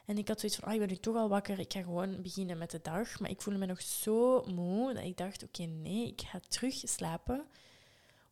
[0.08, 2.22] En ik had zoiets van, oh, ik ben nu toch al wakker, ik ga gewoon
[2.22, 3.20] beginnen met de dag.
[3.20, 6.74] Maar ik voelde me nog zo moe dat ik dacht, oké, nee, ik ga terug
[6.74, 7.44] slapen.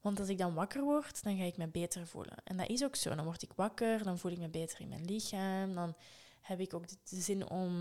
[0.00, 2.36] Want als ik dan wakker word, dan ga ik me beter voelen.
[2.44, 3.14] En dat is ook zo.
[3.14, 5.74] Dan word ik wakker, dan voel ik me beter in mijn lichaam.
[5.74, 5.94] Dan
[6.40, 7.72] heb ik ook de zin om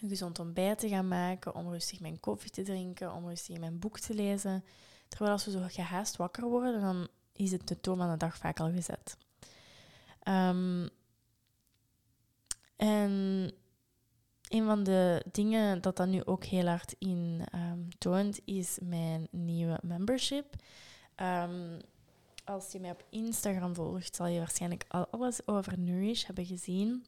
[0.00, 3.78] een gezond ontbijt te gaan maken, om rustig mijn koffie te drinken, om rustig mijn
[3.78, 4.64] boek te lezen.
[5.08, 8.36] Terwijl als we zo gehaast wakker worden, dan is het de toon van de dag
[8.36, 9.16] vaak al gezet.
[10.28, 10.90] Um,
[12.78, 13.52] en
[14.48, 19.28] een van de dingen dat dat nu ook heel hard in um, toont, is mijn
[19.30, 20.54] nieuwe membership.
[21.16, 21.80] Um,
[22.44, 27.06] als je mij op Instagram volgt, zal je waarschijnlijk al alles over Nourish hebben gezien.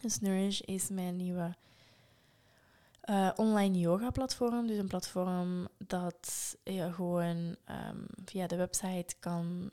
[0.00, 1.56] Dus Nourish is mijn nieuwe
[3.04, 4.66] uh, online yoga platform.
[4.66, 9.70] Dus een platform dat je gewoon um, via de website kan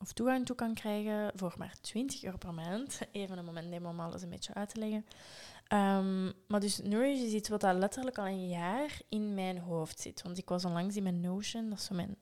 [0.00, 3.00] of toegang toe kan krijgen voor maar 20 euro per maand.
[3.12, 5.04] Even een moment nemen om alles een beetje uit te leggen.
[5.72, 10.00] Um, maar dus Nourish is iets wat al letterlijk al een jaar in mijn hoofd
[10.00, 10.22] zit.
[10.22, 12.16] Want ik was onlangs in mijn Notion, dat is zo mijn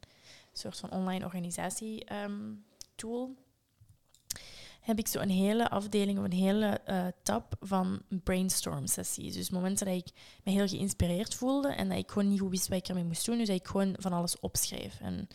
[0.53, 2.07] soort van online organisatie
[2.95, 3.35] tool
[4.87, 9.35] heb ik zo een hele afdeling of een hele uh, tab van brainstorm sessies.
[9.35, 10.09] Dus momenten dat ik
[10.45, 13.27] me heel geïnspireerd voelde en dat ik gewoon niet goed wist wat ik ermee moest
[13.27, 13.39] doen.
[13.39, 15.29] Dus dat ik gewoon van alles opschreef en,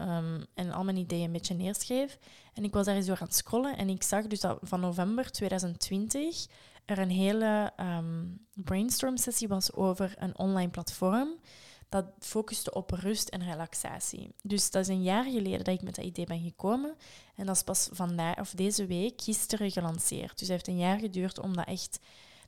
[0.00, 2.18] um, en al mijn ideeën een beetje neerschreef.
[2.54, 4.80] En ik was daar eens door aan het scrollen en ik zag dus dat van
[4.80, 6.46] november 2020
[6.84, 11.28] er een hele um, brainstorm sessie was over een online platform
[11.88, 14.34] dat focuste op rust en relaxatie.
[14.42, 16.96] Dus dat is een jaar geleden dat ik met dat idee ben gekomen.
[17.34, 20.30] En dat is pas vandaag, of deze week, gisteren gelanceerd.
[20.30, 21.98] Dus het heeft een jaar geduurd om dat echt,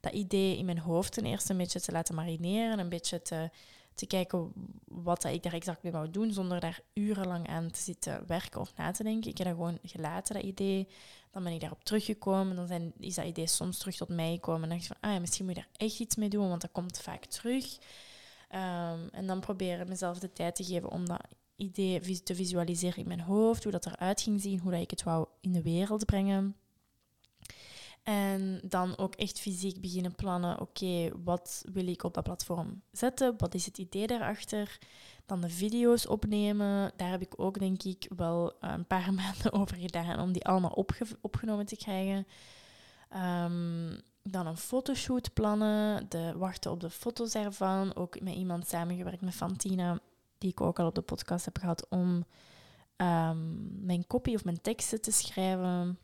[0.00, 2.78] dat idee in mijn hoofd ten eerste een beetje te laten marineren.
[2.78, 3.50] Een beetje te,
[3.98, 4.52] te kijken
[4.84, 8.72] wat ik daar exact mee wou doen, zonder daar urenlang aan te zitten werken of
[8.76, 9.30] na te denken.
[9.30, 10.88] Ik heb dat gewoon gelaten, dat idee.
[11.30, 12.56] Dan ben ik daarop teruggekomen.
[12.56, 14.62] Dan zijn, is dat idee soms terug tot mij gekomen.
[14.62, 16.48] En dan dacht ik van, ah ja, misschien moet je daar echt iets mee doen,
[16.48, 17.78] want dat komt vaak terug.
[18.54, 21.22] Um, en dan proberen mezelf de tijd te geven om dat
[21.56, 25.02] idee te visualiseren in mijn hoofd, hoe dat eruit ging zien, hoe dat ik het
[25.02, 26.56] wou in de wereld brengen.
[28.08, 30.60] En dan ook echt fysiek beginnen plannen.
[30.60, 33.34] Oké, wat wil ik op dat platform zetten?
[33.38, 34.78] Wat is het idee daarachter?
[35.26, 36.92] Dan de video's opnemen.
[36.96, 40.84] Daar heb ik ook, denk ik, wel een paar maanden over gedaan om die allemaal
[41.20, 42.26] opgenomen te krijgen.
[43.44, 47.94] Um, dan een fotoshoot plannen, de wachten op de foto's ervan.
[47.94, 49.98] Ook met iemand samengewerkt, met Fantina,
[50.38, 52.24] die ik ook al op de podcast heb gehad, om
[52.96, 55.98] um, mijn kopie of mijn teksten te schrijven.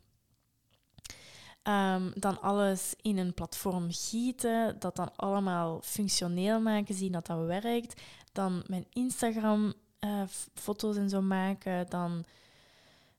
[1.69, 7.47] Um, dan alles in een platform gieten, dat dan allemaal functioneel maken, zien dat dat
[7.47, 8.01] werkt.
[8.33, 11.87] Dan mijn Instagram-foto's uh, en zo maken.
[11.89, 12.25] Dan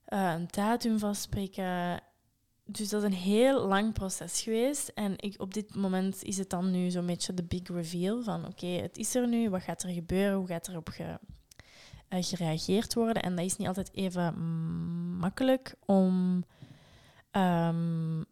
[0.09, 2.01] uh, een datum vastprikken
[2.65, 4.87] dus dat is een heel lang proces geweest.
[4.87, 8.45] En ik, op dit moment is het dan nu zo'n beetje de big reveal van
[8.45, 11.19] oké, het is er nu, wat gaat er gebeuren, hoe gaat erop ge,
[12.09, 13.23] uh, gereageerd worden.
[13.23, 14.39] En dat is niet altijd even
[15.17, 16.43] makkelijk om
[17.31, 18.25] um,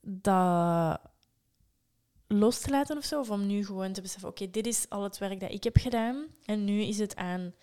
[0.00, 1.00] dat
[2.26, 3.20] los te laten of zo.
[3.20, 5.76] Of om nu gewoon te beseffen, oké, dit is al het werk dat ik heb
[5.76, 6.26] gedaan.
[6.44, 7.54] En nu is het aan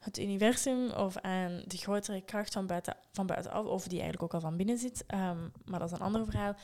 [0.00, 4.34] het universum of aan de grotere kracht van, buiten, van buitenaf, of die eigenlijk ook
[4.34, 6.54] al van binnen zit, um, maar dat is een ander verhaal,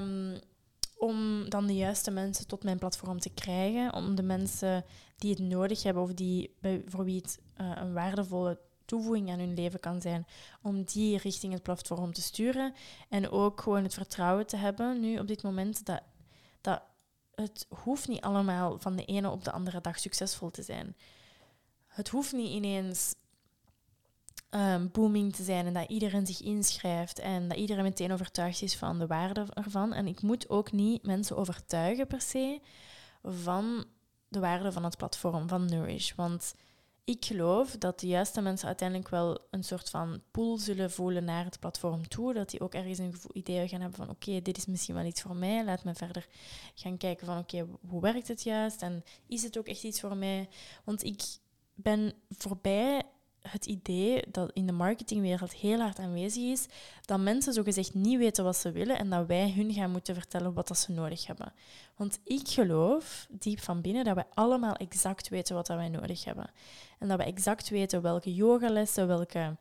[0.00, 0.38] um,
[0.96, 4.84] om dan de juiste mensen tot mijn platform te krijgen, om de mensen
[5.16, 9.54] die het nodig hebben of die, voor wie het uh, een waardevolle toevoeging aan hun
[9.54, 10.26] leven kan zijn,
[10.62, 12.74] om die richting het platform te sturen.
[13.08, 16.02] En ook gewoon het vertrouwen te hebben nu op dit moment dat,
[16.60, 16.82] dat
[17.34, 20.96] het hoeft niet allemaal van de ene op de andere dag succesvol te zijn
[21.92, 23.14] het hoeft niet ineens
[24.50, 28.76] um, booming te zijn en dat iedereen zich inschrijft en dat iedereen meteen overtuigd is
[28.76, 29.92] van de waarde ervan.
[29.92, 32.60] En ik moet ook niet mensen overtuigen per se,
[33.22, 33.84] van
[34.28, 36.14] de waarde van het platform, van Nourish.
[36.14, 36.54] Want
[37.04, 41.44] ik geloof dat de juiste mensen uiteindelijk wel een soort van pool zullen voelen naar
[41.44, 42.34] het platform toe.
[42.34, 45.22] Dat die ook ergens een idee gaan hebben van oké, dit is misschien wel iets
[45.22, 45.64] voor mij.
[45.64, 46.26] Laat me verder
[46.74, 48.82] gaan kijken van oké, hoe werkt het juist?
[48.82, 50.48] En is het ook echt iets voor mij?
[50.84, 51.22] Want ik
[51.74, 53.02] ben voorbij
[53.42, 56.66] het idee dat in de marketingwereld heel hard aanwezig is,
[57.04, 60.52] dat mensen zogezegd niet weten wat ze willen en dat wij hun gaan moeten vertellen
[60.52, 61.52] wat dat ze nodig hebben.
[61.96, 66.24] Want ik geloof diep van binnen dat wij allemaal exact weten wat dat wij nodig
[66.24, 66.50] hebben.
[66.98, 69.56] En dat we exact weten welke yogalessen, welke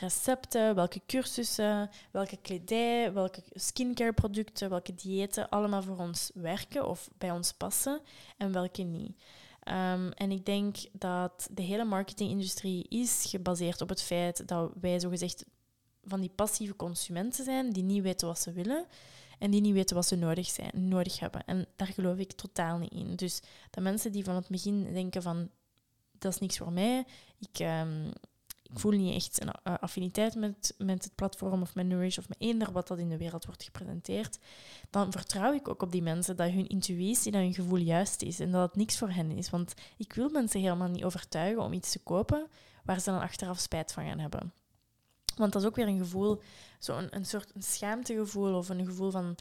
[0.00, 7.08] recepten, welke cursussen, welke kledij, welke skincare producten, welke diëten allemaal voor ons werken of
[7.18, 8.00] bij ons passen
[8.36, 9.16] en welke niet.
[9.68, 15.00] Um, en ik denk dat de hele marketingindustrie is gebaseerd op het feit dat wij
[15.00, 15.44] zogezegd
[16.02, 18.86] van die passieve consumenten zijn die niet weten wat ze willen
[19.38, 21.44] en die niet weten wat ze nodig, zijn, nodig hebben.
[21.44, 23.16] En daar geloof ik totaal niet in.
[23.16, 23.40] Dus
[23.70, 25.50] de mensen die van het begin denken van
[26.18, 27.04] dat is niks voor mij,
[27.38, 28.12] ik, um,
[28.74, 32.28] ik voel niet echt een uh, affiniteit met, met het platform of met Nourish of
[32.28, 34.38] met eender wat dat in de wereld wordt gepresenteerd,
[34.90, 38.40] dan vertrouw ik ook op die mensen dat hun intuïtie, dat hun gevoel juist is
[38.40, 39.50] en dat het niks voor hen is.
[39.50, 42.46] Want ik wil mensen helemaal niet overtuigen om iets te kopen
[42.84, 44.52] waar ze dan achteraf spijt van gaan hebben.
[45.36, 46.42] Want dat is ook weer een gevoel,
[46.78, 49.36] zo'n een soort een schaamtegevoel of een gevoel van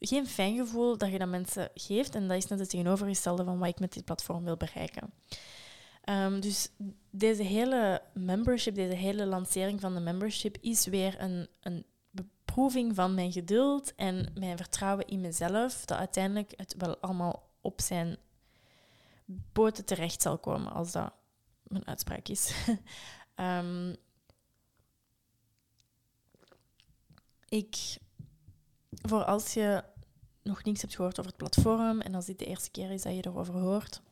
[0.00, 2.14] geen fijn gevoel dat je dat mensen geeft.
[2.14, 5.12] En dat is net het tegenovergestelde van wat ik met dit platform wil bereiken.
[6.04, 6.68] Um, dus
[7.10, 13.14] deze hele membership, deze hele lancering van de membership is weer een, een beproeving van
[13.14, 18.16] mijn geduld en mijn vertrouwen in mezelf, dat uiteindelijk het wel allemaal op zijn
[19.52, 21.12] poten terecht zal komen, als dat
[21.62, 22.54] mijn uitspraak is.
[23.36, 23.96] um,
[27.48, 27.96] ik,
[28.88, 29.84] voor als je
[30.42, 33.14] nog niets hebt gehoord over het platform en als dit de eerste keer is dat
[33.14, 34.02] je erover hoort,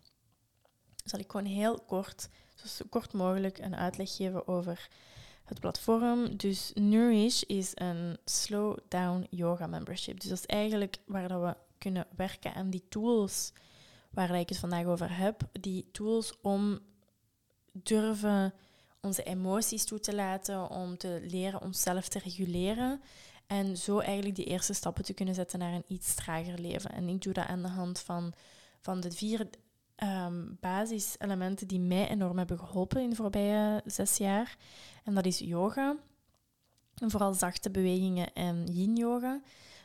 [1.04, 4.88] zal ik gewoon heel kort, zo kort mogelijk, een uitleg geven over
[5.44, 6.36] het platform.
[6.36, 10.20] Dus Nourish is een slow down yoga membership.
[10.20, 13.52] Dus dat is eigenlijk waar dat we kunnen werken aan die tools
[14.10, 15.42] waar ik het vandaag over heb.
[15.60, 16.78] Die tools om
[17.72, 18.54] durven
[19.00, 23.00] onze emoties toe te laten, om te leren onszelf te reguleren.
[23.46, 26.92] En zo eigenlijk die eerste stappen te kunnen zetten naar een iets trager leven.
[26.92, 28.32] En ik doe dat aan de hand van,
[28.80, 29.48] van de vier
[30.02, 34.56] um, basiselementen die mij enorm hebben geholpen in de voorbije zes jaar.
[35.04, 35.96] En dat is yoga,
[36.94, 39.40] vooral zachte bewegingen en yin-yoga.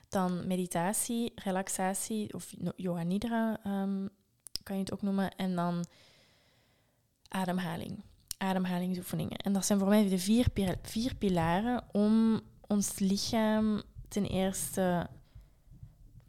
[0.09, 4.09] Dan meditatie, relaxatie, of yoga nidra um,
[4.63, 5.35] kan je het ook noemen.
[5.35, 5.85] En dan
[7.27, 8.03] ademhaling,
[8.37, 9.37] ademhalingsoefeningen.
[9.37, 10.47] En dat zijn voor mij de vier,
[10.81, 15.07] vier pilaren om ons lichaam ten eerste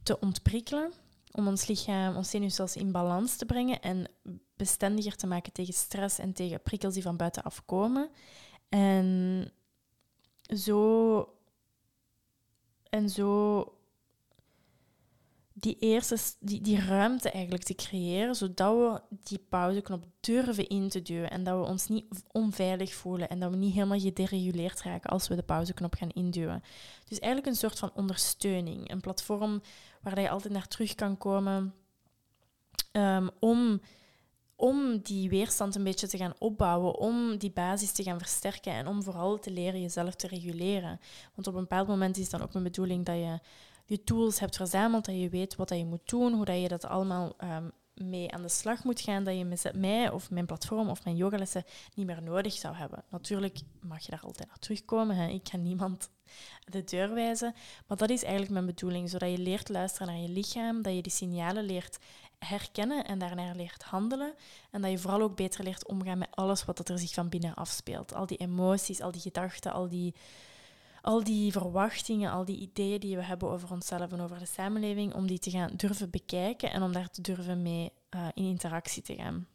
[0.03, 0.93] te ontprikkelen
[1.37, 4.09] om ons lichaam, ons zenuwstelsel in balans te brengen en
[4.57, 8.11] bestendiger te maken tegen stress en tegen prikkels die van buitenaf komen.
[8.69, 9.51] En
[10.47, 11.29] zo,
[12.91, 13.77] en zo
[15.59, 21.03] die eerste die, die ruimte eigenlijk te creëren, zodat we die pauzeknop durven in te
[21.03, 25.11] duwen en dat we ons niet onveilig voelen en dat we niet helemaal gedereguleerd raken
[25.11, 26.63] als we de pauzeknop gaan induwen.
[27.05, 29.61] Dus eigenlijk een soort van ondersteuning, een platform
[30.15, 31.75] waar je altijd naar terug kan komen
[32.93, 33.81] um, om,
[34.57, 38.87] om die weerstand een beetje te gaan opbouwen, om die basis te gaan versterken en
[38.87, 41.01] om vooral te leren jezelf te reguleren.
[41.35, 43.39] Want op een bepaald moment is het dan ook mijn bedoeling dat je
[43.85, 46.69] je tools hebt verzameld, dat je weet wat dat je moet doen, hoe dat je
[46.69, 47.73] dat allemaal um,
[48.03, 51.65] mee aan de slag moet gaan, dat je mij of mijn platform of mijn yogalessen
[51.95, 53.05] niet meer nodig zou hebben.
[53.11, 55.17] Natuurlijk mag je daar altijd naar terugkomen.
[55.17, 55.29] Hè.
[55.29, 56.11] Ik ga niemand
[56.73, 57.55] de deur wijzen.
[57.87, 61.03] Maar dat is eigenlijk mijn bedoeling, zodat je leert luisteren naar je lichaam, dat je
[61.03, 61.99] die signalen leert
[62.39, 64.35] herkennen en daarnaar leert handelen.
[64.71, 67.55] En dat je vooral ook beter leert omgaan met alles wat er zich van binnen
[67.55, 68.15] afspeelt.
[68.15, 70.15] Al die emoties, al die gedachten, al die
[71.07, 75.15] al die verwachtingen, al die ideeën die we hebben over onszelf en over de samenleving,
[75.15, 79.03] om die te gaan durven bekijken en om daar te durven mee uh, in interactie
[79.03, 79.47] te gaan.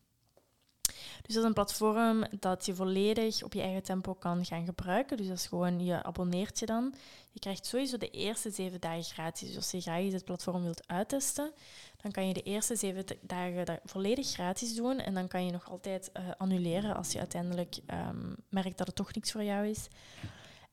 [1.22, 5.18] Dus dat is een platform dat je volledig op je eigen tempo kan gaan gebruiken.
[5.18, 6.94] Dus dat is gewoon, je abonneert je dan.
[7.32, 9.48] Je krijgt sowieso de eerste zeven dagen gratis.
[9.48, 11.52] Dus als je graag het platform wilt uittesten,
[12.02, 15.00] dan kan je de eerste zeven dagen volledig gratis doen.
[15.00, 18.96] En dan kan je nog altijd uh, annuleren als je uiteindelijk um, merkt dat het
[18.96, 19.88] toch niks voor jou is.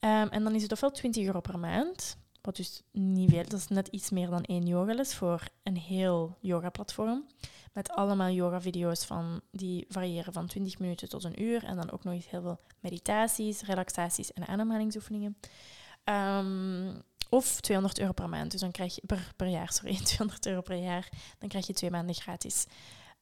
[0.01, 3.53] Um, en dan is het ofwel 20 euro per maand, wat dus niet veel, dat
[3.53, 7.27] is net iets meer dan één yogales voor een heel yoga-platform.
[7.73, 11.65] Met allemaal yoga-video's van, die variëren van 20 minuten tot een uur.
[11.65, 15.37] En dan ook nog eens heel veel meditaties, relaxaties en ademhalingsoefeningen.
[16.05, 18.51] Um, of 200 euro per maand.
[18.51, 19.03] Dus dan krijg je
[19.37, 21.09] per, jaar, sorry, 200 euro per jaar.
[21.39, 22.67] Dan krijg je twee maanden gratis.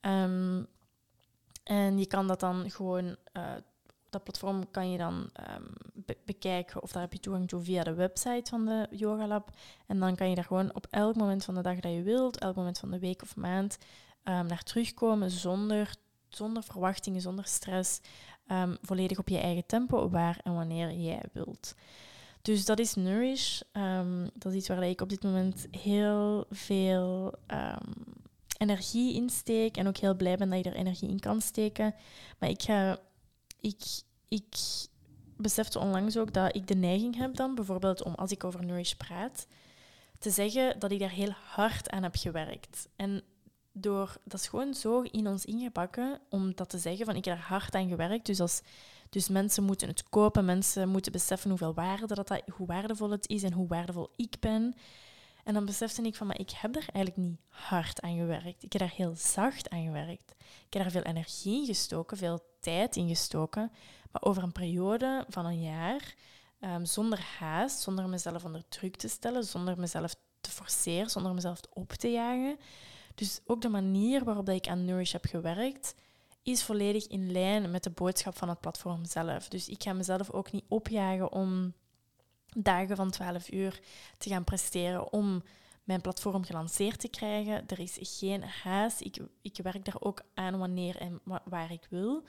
[0.01, 0.63] Ehm,
[1.63, 3.53] en je kan dat dan gewoon, uh,
[4.17, 5.63] dat platform kan je dan ehm,
[6.25, 9.51] bekijken of daar heb je toegang toe via de website van de Yoga Lab.
[9.87, 12.39] En dan kan je daar gewoon op elk moment van de dag dat je wilt,
[12.39, 13.79] elk moment van de week of maand,
[14.25, 15.95] um, naar terugkomen zonder,
[16.29, 18.01] zonder verwachtingen, zonder stress.
[18.83, 21.75] volledig op je eigen tempo, waar en wanneer jij wilt.
[22.43, 23.61] Dus dat is Nourish.
[24.35, 27.35] dat is iets waar ik op dit moment heel veel
[28.59, 31.95] energie insteek en ook heel blij ben dat je er energie in kan steken.
[32.39, 32.99] Maar ik ga...
[33.61, 33.85] Ik,
[34.29, 34.57] ik
[35.37, 38.93] besefte onlangs ook dat ik de neiging heb dan, bijvoorbeeld om als ik over Nourish
[38.93, 39.47] praat,
[40.19, 42.89] te zeggen dat ik daar heel hard aan heb gewerkt.
[42.97, 43.23] En
[43.73, 47.37] door, dat is gewoon zo in ons ingebakken om dat te zeggen, van ik heb
[47.37, 48.27] daar hard aan gewerkt.
[48.27, 48.63] Dus, als,
[49.11, 53.29] dus mensen moeten het kopen, mensen moeten beseffen hoeveel waarde dat, dat, hoe waardevol het
[53.29, 54.75] is en hoe waardevol ik ben.
[55.47, 58.63] En dan besefte ik van, maar ik heb daar eigenlijk niet hard aan gewerkt.
[58.63, 60.35] Ik heb daar heel zacht aan gewerkt.
[60.39, 63.73] Ik heb daar veel energie in gestoken, veel tijd in gestoken.
[64.11, 66.15] Maar over een periode van een jaar,
[66.61, 71.61] ehm, zonder haast, zonder mezelf onder druk te stellen, zonder mezelf te forceren, zonder mezelf
[71.73, 72.59] op te jagen.
[73.15, 75.95] Dus ook de manier waarop ik aan Nourish heb gewerkt,
[76.43, 79.49] is volledig in lijn met de boodschap van het platform zelf.
[79.49, 81.75] Dus ik ga mezelf ook niet opjagen om
[82.57, 83.81] dagen van 12 uur
[84.19, 85.43] te gaan presteren om
[85.85, 87.65] mijn platform gelanceerd te krijgen.
[87.67, 89.01] Er is geen haast.
[89.01, 92.23] Ik, ik werk daar ook aan wanneer en waar ik wil.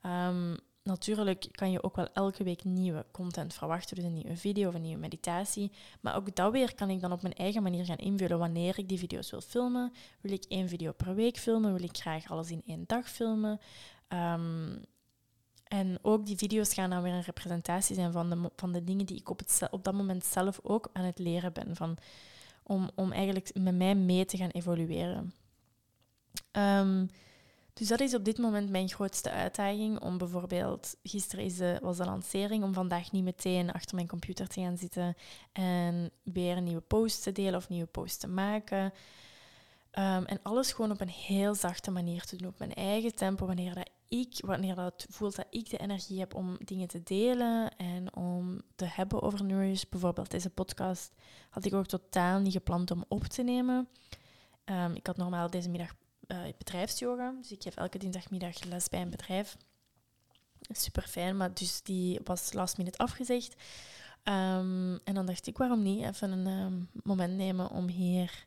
[0.00, 4.68] Ehm, natuurlijk kan je ook wel elke week nieuwe content verwachten, dus een nieuwe video
[4.68, 5.72] of een nieuwe meditatie.
[6.00, 8.88] Maar ook dat weer kan ik dan op mijn eigen manier gaan invullen wanneer ik
[8.88, 9.92] die video's wil filmen.
[10.20, 11.72] Wil ik één video per week filmen?
[11.72, 13.60] Wil ik graag alles in één dag filmen?
[14.08, 14.84] Um,
[15.64, 19.06] en ook die video's gaan dan weer een representatie zijn van de, van de dingen
[19.06, 21.76] die ik op, het, op dat moment zelf ook aan het leren ben.
[21.76, 21.96] Van,
[22.62, 25.34] om, om eigenlijk met mij mee te gaan evolueren.
[26.50, 27.06] Ehm,
[27.74, 30.00] dus dat is op dit moment mijn grootste uitdaging.
[30.00, 34.48] Om bijvoorbeeld, gisteren is de, was de lancering, om vandaag niet meteen achter mijn computer
[34.48, 35.16] te gaan zitten
[35.52, 38.92] en weer een nieuwe post te delen of nieuwe post te maken.
[39.90, 43.46] Ehm, en alles gewoon op een heel zachte manier te doen, op mijn eigen tempo,
[43.46, 43.90] wanneer dat
[44.20, 48.60] ik, wanneer dat voelt dat ik de energie heb om dingen te delen en om
[48.74, 51.12] te hebben over Nourish, bijvoorbeeld deze podcast,
[51.50, 53.88] had ik ook totaal niet gepland om op te nemen.
[54.64, 55.94] Ehm, ik had normaal deze middag
[56.26, 59.56] uh, bedrijfsyoga, dus ik geef elke dinsdagmiddag les bij een bedrijf.
[60.60, 63.54] Super fijn, maar dus die was last minute afgezegd.
[64.24, 68.46] Um, en dan dacht ik, waarom niet even een moment nemen om hier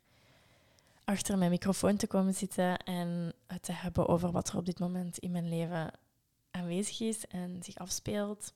[1.08, 4.80] achter mijn microfoon te komen zitten en het te hebben over wat er op dit
[4.80, 5.92] moment in mijn leven
[6.52, 8.54] aanwezig is en zich afspeelt.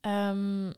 [0.00, 0.72] Ehm,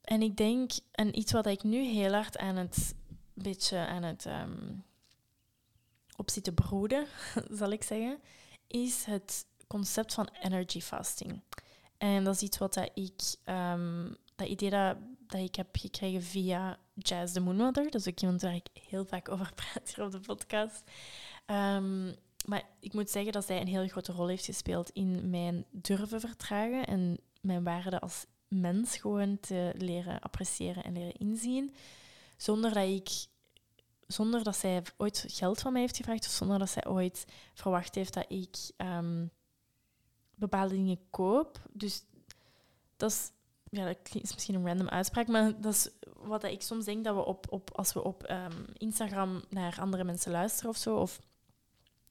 [0.00, 2.94] en ik denk, en iets wat ik nu heel hard aan het
[3.34, 4.84] beetje aan het um,
[6.16, 7.06] op zitten broeden,
[7.60, 8.18] zal ik zeggen,
[8.66, 11.42] is het concept van energy fasting.
[11.98, 14.96] En dat is iets wat dat ik, um, dat idee dat,
[15.26, 17.84] dat ik heb gekregen via Jazz the Moonmother.
[17.84, 20.82] Dat is ook iemand waar ik heel vaak over praat hier op de podcast.
[21.46, 22.12] Ehm,
[22.46, 26.20] maar ik moet zeggen dat zij een heel grote rol heeft gespeeld in mijn durven
[26.20, 31.74] vertragen en mijn waarde als mens gewoon te leren appreciëren en leren inzien.
[32.36, 33.26] Zonder dat ik
[34.06, 37.24] zonder dat zij ooit geld van mij heeft gevraagd of zonder dat zij ooit
[37.54, 39.30] verwacht heeft dat ik um,
[40.34, 41.60] bepaalde dingen koop.
[41.72, 42.04] Dus
[42.96, 43.30] dat is,
[43.74, 47.14] ja, dat is misschien een random uitspraak, maar dat is wat ik soms denk dat
[47.14, 51.20] we op, op als we op um, Instagram naar andere mensen luisteren of zo, of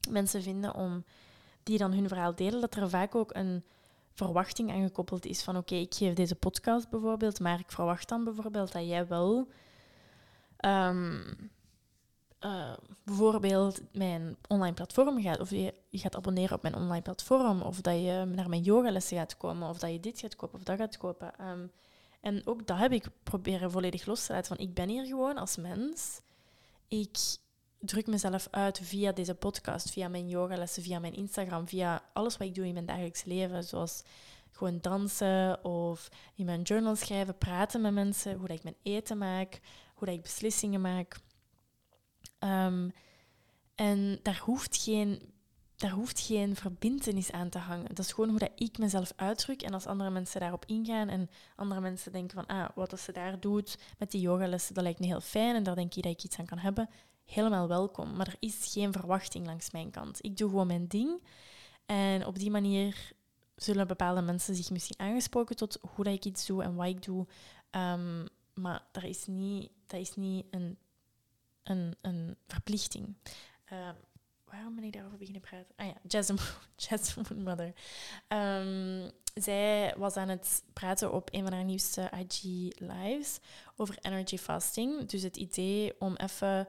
[0.09, 1.03] mensen vinden om
[1.63, 3.63] die dan hun verhaal delen, dat er vaak ook een
[4.13, 8.23] verwachting aan gekoppeld is van oké, ik geef deze podcast bijvoorbeeld, maar ik verwacht dan
[8.23, 9.47] bijvoorbeeld dat jij wel
[10.65, 11.51] um,
[12.41, 12.73] uh,
[13.03, 17.81] bijvoorbeeld mijn online platform gaat, of je, je gaat abonneren op mijn online platform, of
[17.81, 20.77] dat je naar mijn yogalessen gaat komen, of dat je dit gaat kopen of dat
[20.77, 21.49] gaat kopen.
[21.49, 21.71] Um,
[22.21, 24.55] en ook dat heb ik proberen volledig los te laten.
[24.55, 26.21] Van ik ben hier gewoon als mens.
[26.87, 27.17] Ik
[27.79, 32.47] druk mezelf uit via deze podcast, via mijn yogalessen, via mijn Instagram, via alles wat
[32.47, 33.63] ik doe in mijn dagelijks leven.
[33.63, 34.03] Zoals
[34.51, 39.17] gewoon dansen of in mijn journal schrijven, praten met mensen, hoe dat ik mijn eten
[39.17, 39.59] maak,
[39.95, 41.19] hoe dat ik beslissingen maak.
[42.43, 42.91] Um,
[43.75, 45.31] en daar hoeft geen
[45.81, 47.95] daar hoeft geen verbindenis aan te hangen.
[47.95, 49.61] Dat is gewoon hoe dat ik mezelf uitdruk.
[49.61, 53.39] En als andere mensen daarop ingaan en andere mensen denken van, ah, wat ze daar
[53.39, 56.23] doet met die yogalessen, dat lijkt me heel fijn en daar denk ik dat ik
[56.23, 56.89] iets aan kan hebben,
[57.25, 58.15] helemaal welkom.
[58.15, 60.25] Maar er is geen verwachting langs mijn kant.
[60.25, 61.23] Ik doe gewoon mijn ding.
[61.85, 63.11] En op die manier
[63.55, 67.03] zullen bepaalde mensen zich misschien aangesproken tot hoe dat ik iets doe en wat ik
[67.03, 67.27] doe.
[67.69, 70.77] Ehm, maar dat is niet, dat is niet een,
[71.63, 73.15] een, een verplichting.
[73.65, 73.95] Ehm,
[74.45, 75.73] waarom ben ik daarover beginnen praten?
[75.75, 77.73] Ah ja, Jasmine, Mother.
[78.27, 82.41] Um, zij was aan het praten op een van haar nieuwste IG
[82.79, 83.39] lives
[83.75, 85.05] over energy fasting.
[85.09, 86.67] Dus het idee om even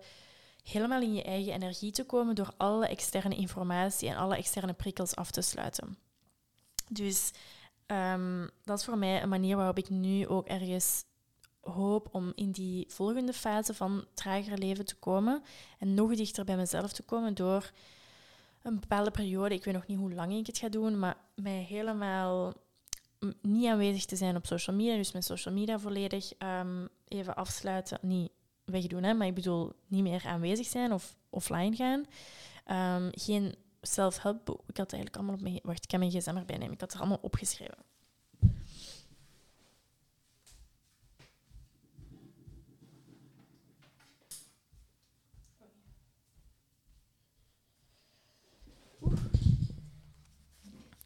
[0.63, 5.17] helemaal in je eigen energie te komen door alle externe informatie en alle externe prikkels
[5.17, 5.99] af te sluiten.
[6.89, 7.31] Dus
[7.87, 11.05] um, dat is voor mij een manier waarop ik nu ook ergens
[11.63, 15.43] hoop om in die volgende fase van trager leven te komen
[15.79, 17.71] en nog dichter bij mezelf te komen door
[18.63, 21.63] een bepaalde periode, ik weet nog niet hoe lang ik het ga doen, maar mij
[21.63, 22.53] helemaal
[23.43, 27.99] niet aanwezig te zijn op social media, dus mijn social media volledig um, even afsluiten,
[28.03, 28.31] niet
[28.65, 32.05] wegdoen, hè, maar ik bedoel niet meer aanwezig zijn of offline gaan.
[33.05, 35.61] Um, geen self-help Ik had eigenlijk allemaal op mijn...
[35.63, 36.75] Wacht, ik kan mijn gsm erbij nemen.
[36.75, 37.79] Ik had er allemaal opgeschreven.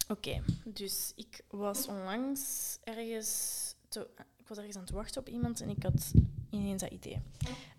[0.09, 3.75] Oké, dus ik was onlangs ergens...
[3.89, 6.13] Te, ik was ergens aan het wachten op iemand en ik had
[6.51, 7.21] ineens dat idee.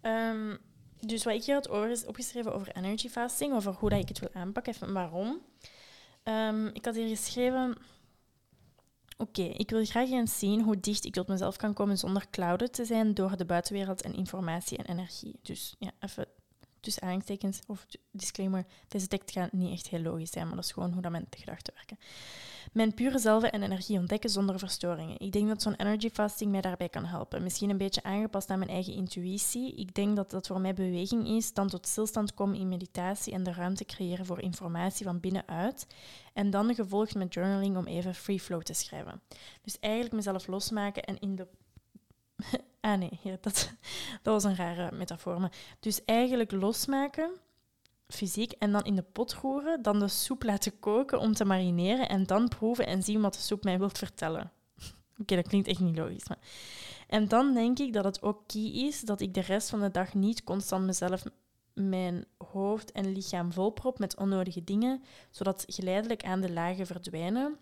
[0.01, 0.57] Um,
[0.99, 4.33] dus wat ik hier had opgeschreven over energy fasting, over hoe dat ik het wil
[4.33, 5.41] aanpakken en waarom.
[6.23, 7.77] Um, ik had hier geschreven...
[9.19, 12.73] Oké, ik wil graag eens zien hoe dicht ik tot mezelf kan komen zonder clouded
[12.73, 15.39] te zijn door de buitenwereld en informatie en energie.
[15.41, 16.27] Dus ja, even
[16.79, 20.71] tussen aanstekens of disclaimer, deze tekst gaat niet echt heel logisch zijn, maar dat is
[20.71, 21.97] gewoon hoe dat mijn gedachten werken.
[22.71, 25.19] Mijn pure zelf en energie ontdekken zonder verstoringen.
[25.19, 27.43] Ik denk dat zo'n energy fasting mij daarbij kan helpen.
[27.43, 29.75] Misschien een beetje aangepast aan mijn eigen intuïtie.
[29.75, 33.43] Ik denk dat dat voor mij beweging is, dan tot stilstand komen in meditatie en
[33.43, 35.87] de ruimte creëren voor informatie van binnenuit.
[36.33, 39.21] En dan gevolgd met journaling om even free flow te schrijven.
[39.61, 41.47] Dus eigenlijk mezelf losmaken en in de
[42.81, 43.43] Ah nee, dat,
[44.23, 45.49] dat was een rare metafoor.
[45.79, 47.31] dus eigenlijk losmaken,
[48.07, 52.09] fysiek, en dan in de pot roeren, dan de soep laten koken om te marineren
[52.09, 54.51] en dan proeven en zien wat de soep mij wilt vertellen.
[55.21, 56.27] Oké, dat klinkt echt niet logisch.
[56.27, 56.39] Maar...
[57.07, 59.91] En dan denk ik dat het ook key is dat ik de rest van de
[59.91, 61.23] dag niet constant mezelf
[61.73, 67.57] mijn hoofd en lichaam volprop met onnodige dingen, zodat geleidelijk aan de lagen verdwijnen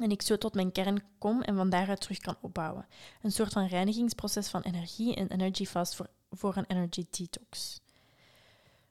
[0.00, 2.86] en ik zo tot mijn kern kom en van daaruit terug kan opbouwen.
[3.22, 7.80] Een soort van reinigingsproces van energie en energy fast voor, voor een energy detox.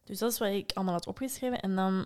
[0.03, 1.59] Dus dat is wat ik allemaal had opgeschreven.
[1.59, 2.05] En dan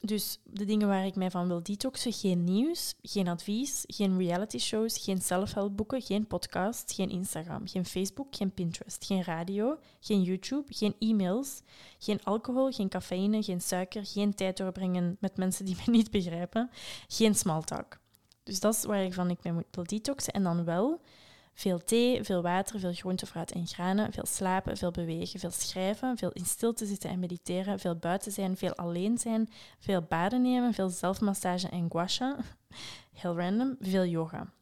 [0.00, 4.58] dus de dingen waar ik mij van wil detoxen, geen nieuws, geen advies, geen reality
[4.58, 10.74] shows, geen self-help geen podcast, geen Instagram, geen Facebook, geen Pinterest, geen radio, geen YouTube,
[10.74, 11.60] geen e-mails,
[11.98, 16.70] geen alcohol, geen cafeïne, geen suiker, geen tijd doorbrengen met mensen die me niet begrijpen,
[17.08, 17.98] geen smalltalk.
[18.46, 20.32] Dus dat is waar ik mee moet detoxen.
[20.32, 21.00] En dan wel
[21.54, 26.16] veel thee, veel water, veel groente, fruit en granen, veel slapen, veel bewegen, veel schrijven,
[26.16, 30.74] veel in stilte zitten en mediteren, veel buiten zijn, veel alleen zijn, veel baden nemen,
[30.74, 32.36] veel zelfmassage en gua sha.
[33.20, 34.52] Heel random, veel yoga.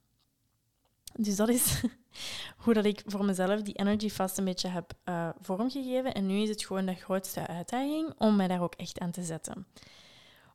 [1.12, 1.82] Dus dat is
[2.62, 6.14] hoe dat ik voor mezelf die energy fast een beetje heb uh, vormgegeven.
[6.14, 9.22] En nu is het gewoon de grootste uitdaging om mij daar ook echt aan te
[9.22, 9.66] zetten.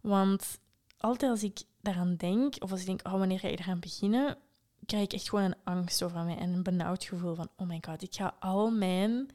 [0.01, 0.59] Want
[0.97, 4.37] altijd als ik daaraan denk, of als ik denk, oh, wanneer ga ik eraan beginnen,
[4.85, 7.81] krijg ik echt gewoon een angst over mij en een benauwd gevoel van, oh my
[7.81, 9.29] god, ik ga al mijn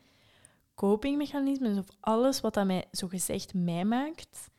[0.74, 4.51] copingmechanismen of alles wat dat mij zo gezegd mij maakt,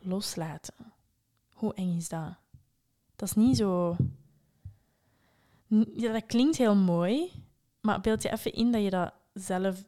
[0.00, 0.74] loslaten.
[1.52, 2.34] Hoe eng is dat?
[3.16, 3.96] Dat is niet zo...
[5.96, 7.32] Ja, dat klinkt heel mooi,
[7.80, 9.84] maar beeld je even in dat je dat zelf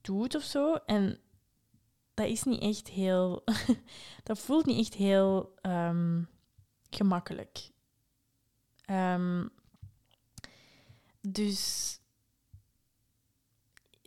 [0.00, 0.74] doet of zo.
[0.74, 1.18] En
[2.14, 3.44] dat is niet echt heel.
[4.22, 6.28] dat voelt niet echt heel um,
[6.90, 7.70] gemakkelijk.
[8.90, 9.50] Um,
[11.20, 11.98] dus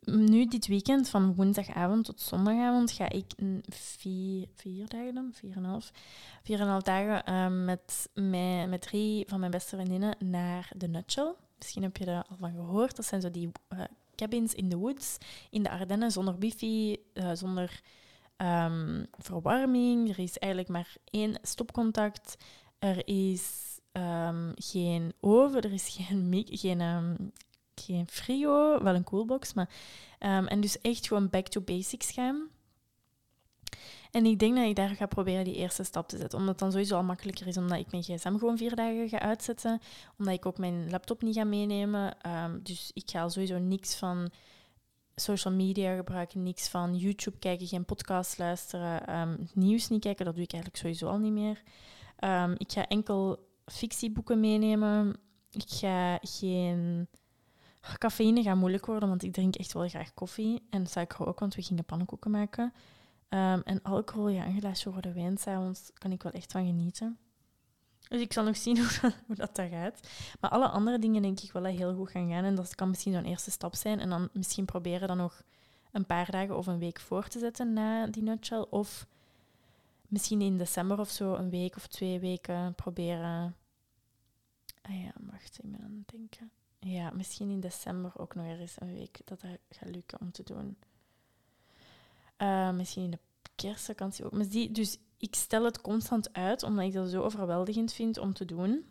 [0.05, 3.33] nu dit weekend, van woensdagavond tot zondagavond, ga ik
[3.69, 5.91] vier, vier dagen dan, vier en half,
[6.43, 8.09] vier en half dagen um, met,
[8.69, 11.33] met drie van mijn beste vriendinnen naar de Nutshell.
[11.57, 12.95] Misschien heb je er al van gehoord.
[12.95, 13.83] Dat zijn zo die uh,
[14.15, 15.17] cabins in the woods,
[15.49, 17.81] in de Ardennen, zonder wifi, uh, zonder
[18.37, 20.09] um, verwarming.
[20.09, 22.37] Er is eigenlijk maar één stopcontact.
[22.79, 23.61] Er is
[23.91, 27.31] um, geen oven, er is geen, geen, um,
[27.75, 29.53] geen frio, wel een coolbox.
[29.53, 29.69] Maar,
[30.19, 32.49] en dus echt gewoon back to basics gaan.
[34.13, 36.39] En ik denk dat ik daar ga proberen die eerste stap te zetten.
[36.39, 39.19] Omdat het dan sowieso al makkelijker is, omdat ik mijn gsm gewoon vier dagen ga
[39.19, 39.79] uitzetten.
[40.17, 42.17] Omdat ik ook mijn laptop niet ga meenemen.
[42.63, 44.31] dus ik ga sowieso niks van
[45.15, 50.35] social media gebruiken, niks van YouTube kijken, geen podcast luisteren, um, nieuws niet kijken, dat
[50.35, 51.63] doe ik eigenlijk sowieso al niet meer.
[52.15, 55.15] Ehm, ik ga enkel fictieboeken meenemen.
[55.51, 57.07] Ik ga geen...
[57.97, 60.67] Cafeïne gaat moeilijk worden, want ik drink echt wel graag koffie.
[60.69, 62.73] En suiker ook, want we gingen pannenkoeken maken.
[63.33, 67.17] Ehm, en alcohol, ja, een glaasje rode wijn s'avonds kan ik wel echt van genieten.
[68.07, 70.07] Dus ik zal nog zien hoe dat, dat daar gaat.
[70.39, 72.43] Maar alle andere dingen denk ik wel heel goed gaan gaan.
[72.43, 73.99] En dat kan misschien zo'n eerste stap zijn.
[73.99, 75.43] En dan misschien proberen dan nog
[75.91, 78.65] een paar dagen of een week voor te zetten na die nutshell.
[78.69, 79.07] Of
[80.07, 83.55] misschien in december of zo een week of twee weken proberen.
[84.81, 86.51] Ah ja, wacht, ik ben aan het denken.
[86.79, 90.43] Ja, misschien in december ook nog eens een week dat dat gaat lukken om te
[90.43, 90.77] doen.
[92.43, 93.19] Uh, misschien in de
[93.55, 94.31] kerstvakantie ook.
[94.31, 98.33] Maar die, dus ik stel het constant uit, omdat ik dat zo overweldigend vind om
[98.33, 98.85] te doen.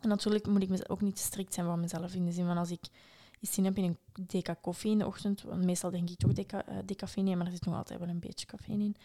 [0.00, 2.14] En natuurlijk moet ik ook niet strikt zijn voor mezelf.
[2.14, 2.84] In de zin van als ik
[3.40, 6.68] zin heb in een deka koffie in de ochtend, want meestal denk ik toch deca,
[6.68, 8.96] uh, decafeïne, maar er zit nog altijd wel een beetje cafeïne in.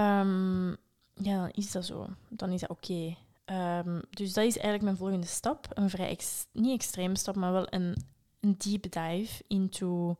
[0.00, 0.76] Um,
[1.14, 2.06] ja, dan is dat zo.
[2.28, 3.16] Dan is dat oké.
[3.46, 5.66] Um, dus dat is eigenlijk mijn volgende stap.
[5.68, 6.18] Een vrij,
[6.52, 7.96] niet extreme stap, maar wel een,
[8.40, 10.16] een deep dive into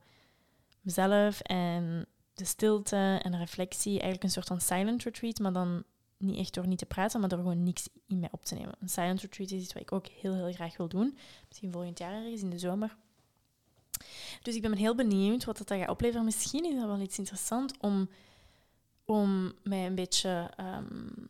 [0.81, 3.93] mezelf en de stilte en de reflectie.
[3.93, 5.85] Eigenlijk een soort van silent retreat, maar dan
[6.17, 8.75] niet echt door niet te praten, maar door gewoon niks in mij op te nemen.
[8.81, 11.19] Een silent retreat is iets wat ik ook heel, heel graag wil doen.
[11.49, 12.97] Misschien volgend jaar ergens in de zomer.
[14.43, 16.25] Dus ik ben heel benieuwd wat dat gaat opleveren.
[16.25, 18.09] Misschien is dat wel iets interessants om,
[19.05, 21.29] om mij een beetje um,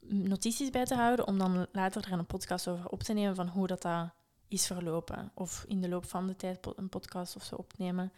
[0.00, 3.48] notities bij te houden, om dan later er een podcast over op te nemen van
[3.48, 4.10] hoe dat, dat
[4.48, 5.30] is verlopen.
[5.34, 8.12] Of in de loop van de tijd een podcast of zo opnemen.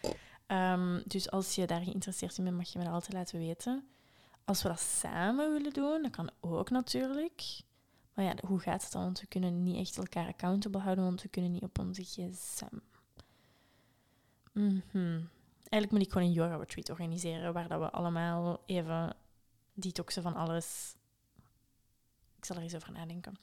[0.52, 3.86] Um, dus als je daar geïnteresseerd in bent, mag je me dat altijd laten weten.
[4.44, 7.60] Als we dat samen willen doen, dat kan ook natuurlijk.
[8.14, 9.02] Maar ja, hoe gaat het dan?
[9.02, 12.78] Want we kunnen niet echt elkaar accountable houden, want we kunnen niet op onze gsm.
[14.52, 15.28] -hmm.
[15.68, 19.16] Eigenlijk moet ik gewoon een yoga retreat organiseren, waar dat we allemaal even
[19.72, 20.96] detoxen van alles.
[22.36, 23.34] Ik zal er eens over nadenken.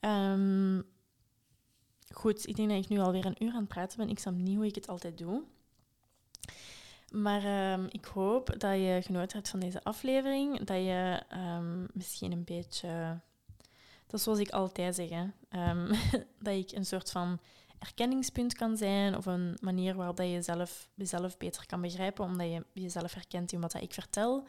[0.00, 0.84] Um,
[2.12, 4.08] goed, ik denk dat ik nu alweer een uur aan het praten ben.
[4.08, 5.44] Ik snap niet hoe ik het altijd doe.
[7.14, 10.64] Maar um, ik hoop dat je genoten hebt van deze aflevering.
[10.64, 13.20] Dat je um, misschien een beetje...
[14.06, 15.10] Dat is zoals ik altijd zeg.
[15.10, 15.88] Um,
[16.44, 17.40] dat ik een soort van
[17.78, 19.16] erkenningspunt kan zijn.
[19.16, 22.24] Of een manier waarop dat je zelf, jezelf beter kan begrijpen.
[22.24, 24.46] Omdat je jezelf herkent in wat ik vertel.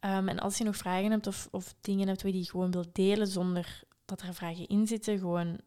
[0.00, 3.26] en als je nog vragen hebt of, of dingen hebt die je gewoon wilt delen
[3.26, 5.18] zonder dat er vragen in zitten.
[5.18, 5.60] Gewoon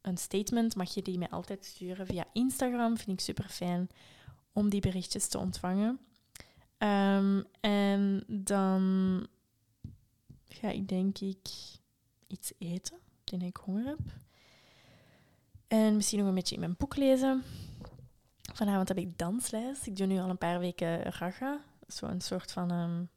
[0.00, 2.96] een statement mag je die mij altijd sturen via Instagram.
[2.96, 3.88] Vind ik super fijn
[4.58, 5.98] om die berichtjes te ontvangen.
[6.78, 9.26] Um, en dan
[10.48, 11.48] ga ik denk ik
[12.26, 13.98] iets eten, toen ik honger heb.
[15.68, 17.42] En misschien nog een beetje in mijn boek lezen.
[18.54, 19.86] Vanavond heb ik dansles.
[19.86, 21.60] Ik doe nu al een paar weken raga.
[21.86, 22.70] Zo'n soort van...
[22.70, 23.08] Um,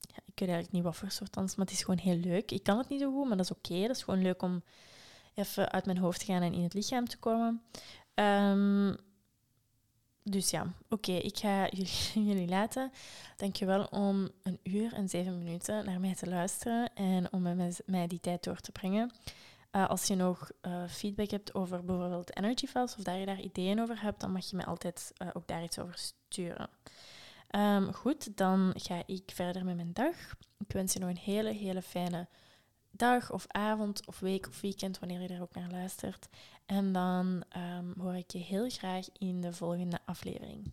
[0.00, 2.50] ja, ik weet eigenlijk niet wat voor soort dans, maar het is gewoon heel leuk.
[2.50, 3.86] Ik kan het niet zo goed, maar dat is oké.
[3.86, 4.62] Dat is gewoon leuk om
[5.34, 7.62] even uit mijn hoofd te gaan en in het lichaam te komen.
[8.14, 8.96] Um,
[10.22, 11.68] dus ja, oké, ik ga
[12.14, 12.92] jullie, laten.
[13.36, 18.06] Dankjewel om een uur en zeven minuten naar mij te luisteren en om met mij
[18.06, 19.10] die tijd door te brengen.
[19.72, 23.40] Uh, als je nog uh, feedback hebt over bijvoorbeeld Energy Files of daar je daar
[23.40, 26.68] ideeën over hebt, dan mag je me altijd uh, ook daar iets over sturen.
[27.56, 30.14] Um, goed, dan ga ik verder met mijn dag.
[30.58, 32.28] Ik wens je nog een hele, hele fijne
[33.00, 36.28] dag of avond of week of weekend, wanneer je er ook naar luistert.
[36.66, 40.70] En dan um, hoor ik je heel graag in de volgende aflevering.